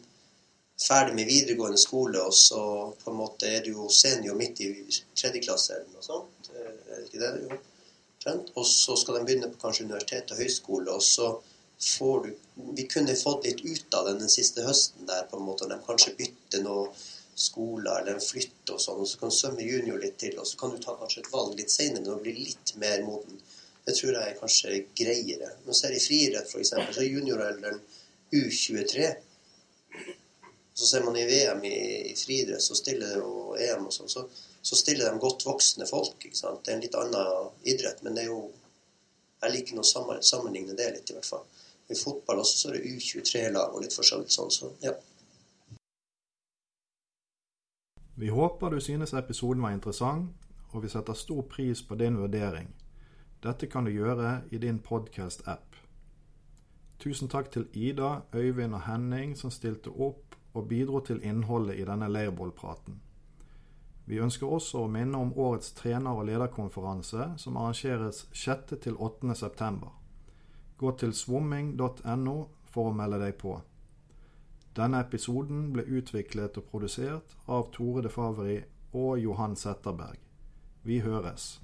ferdig 0.82 1.15
med 1.15 1.30
videregående 1.30 1.78
skole, 1.78 2.22
og 2.22 2.34
så 2.34 2.62
på 3.04 3.12
en 3.12 3.20
måte 3.20 3.50
er 3.50 3.62
du 3.65 3.72
jo 3.76 3.89
senior 3.94 4.38
midt 4.38 4.63
i 4.65 4.72
tredje 4.89 5.44
klasse 5.46 5.78
eller 5.78 5.94
noe 5.94 6.06
sånt. 6.06 6.50
Eh, 6.56 6.74
er 6.96 7.06
ikke 7.06 7.22
det? 7.22 7.32
Jo. 7.46 7.60
Og 8.56 8.65
så 8.70 8.96
skal 8.98 9.17
de 9.17 9.26
begynne 9.26 9.50
på 9.50 9.62
kanskje 9.62 9.86
universitet 9.88 10.34
og 10.34 10.41
høyskole, 10.41 10.98
og 10.98 11.06
så 11.06 11.32
får 11.82 12.26
du 12.26 12.32
Vi 12.76 12.84
kunne 12.86 13.15
fått 13.17 13.46
litt 13.48 13.63
ut 13.65 13.96
av 13.98 14.06
den 14.06 14.20
den 14.22 14.30
siste 14.30 14.62
høsten 14.62 15.08
der, 15.10 15.24
på 15.30 15.38
en 15.38 15.48
måte, 15.48 15.70
de 15.70 15.80
kanskje 15.86 16.13
bytter 16.17 16.62
noe 16.62 16.91
skoler 17.36 18.02
eller 18.02 18.20
flytter 18.22 18.76
og 18.76 18.84
sånn, 18.84 19.00
og 19.02 19.10
så 19.10 19.17
kan 19.17 19.32
du 19.32 19.36
svømme 19.36 19.65
junior 19.65 19.98
litt 20.02 20.20
til, 20.22 20.36
og 20.38 20.46
så 20.46 20.60
kan 20.60 20.76
du 20.76 20.78
ta 20.84 20.94
kanskje 21.00 21.24
et 21.24 21.32
valg 21.34 21.56
litt 21.58 21.74
senere 21.74 22.04
når 22.06 22.20
du 22.20 22.26
blir 22.28 22.38
litt 22.38 22.74
mer 22.82 23.02
moden. 23.08 23.39
Det 23.86 23.96
tror 23.98 24.13
jeg 24.13 24.30
er 24.30 24.38
kanskje 24.38 24.78
greiere. 24.98 25.50
Nå 25.65 25.74
ser 25.74 25.96
jeg 25.96 26.04
friidrett, 26.04 26.50
f.eks., 26.50 26.74
så 26.78 27.02
er 27.02 27.10
junioralderen 27.10 27.82
U23. 28.34 29.08
Så 30.74 30.88
ser 30.88 31.04
man 31.06 31.17
i 31.17 31.26
VM 31.26 31.63
i, 31.65 31.78
i 32.12 32.15
friidrett 32.15 32.70
og 33.22 33.58
EM 33.60 33.88
og 33.89 33.94
sånn, 33.94 34.10
så, 34.10 34.26
så, 34.62 34.78
stiller 34.78 35.10
de 35.10 35.20
godt 35.22 35.46
voksne 35.46 35.88
folk. 35.89 36.15
ikke 36.22 36.38
sant? 36.38 36.62
Det 36.65 36.72
er 36.72 36.78
en 36.78 36.84
litt 36.86 36.98
annen 36.98 37.50
idrett, 37.74 38.04
men 38.06 38.17
det 38.17 38.26
er 38.26 38.34
jo 38.34 38.41
Jeg 39.41 39.54
liker 39.56 39.80
å 39.82 40.22
sammenligne 40.22 40.76
det 40.78 40.88
litt, 40.94 41.10
i 41.10 41.15
hvert 41.15 41.26
fall. 41.26 41.46
I 41.89 41.96
fotball 41.98 42.44
også 42.44 42.58
så 42.60 42.67
er 42.70 42.76
det 42.78 42.91
U23-lag 42.94 43.74
og 43.74 43.82
litt 43.82 43.96
forskjellig 43.96 44.30
sånn, 44.30 44.52
så 44.54 44.70
ja. 44.84 44.94
Vi 48.22 48.30
håper 48.30 48.70
du 48.70 48.78
synes 48.86 49.15
episoden 49.17 49.65
var 49.65 49.74
interessant, 49.74 50.30
og 50.72 50.84
vi 50.84 50.91
setter 50.94 51.17
stor 51.17 51.41
pris 51.50 51.82
på 51.82 51.98
din 51.98 52.22
vurdering. 52.22 52.70
Dette 53.42 53.66
kan 53.68 53.86
du 53.86 53.92
gjøre 53.92 54.42
i 54.52 54.58
din 54.62 54.80
podkast-app. 54.80 55.76
Tusen 57.02 57.30
takk 57.30 57.48
til 57.52 57.64
Ida, 57.74 58.20
Øyvind 58.36 58.76
og 58.78 58.84
Henning 58.86 59.32
som 59.38 59.50
stilte 59.50 59.90
opp 59.90 60.36
og 60.54 60.68
bidro 60.68 61.00
til 61.00 61.24
innholdet 61.26 61.80
i 61.80 61.86
denne 61.88 62.10
leirbålpraten. 62.12 63.00
Vi 64.06 64.20
ønsker 64.22 64.46
også 64.46 64.84
å 64.84 64.92
minne 64.94 65.18
om 65.18 65.34
årets 65.34 65.72
trener- 65.74 66.20
og 66.20 66.28
lederkonferanse, 66.30 67.32
som 67.38 67.58
arrangeres 67.58 68.28
6. 68.34 68.78
til 68.84 69.00
8. 69.00 69.36
september. 69.36 69.90
Gå 70.78 70.92
til 70.98 71.14
swimming.no 71.14 72.36
for 72.66 72.92
å 72.92 72.94
melde 72.94 73.24
deg 73.26 73.40
på. 73.42 73.56
Denne 74.78 75.02
episoden 75.02 75.72
ble 75.74 75.84
utviklet 75.84 76.62
og 76.62 76.70
produsert 76.70 77.36
av 77.48 77.72
Tore 77.74 78.06
de 78.06 78.14
Favri 78.14 78.62
og 78.94 79.18
Johan 79.20 79.56
Setterberg. 79.56 80.22
Vi 80.84 81.00
høres. 81.00 81.60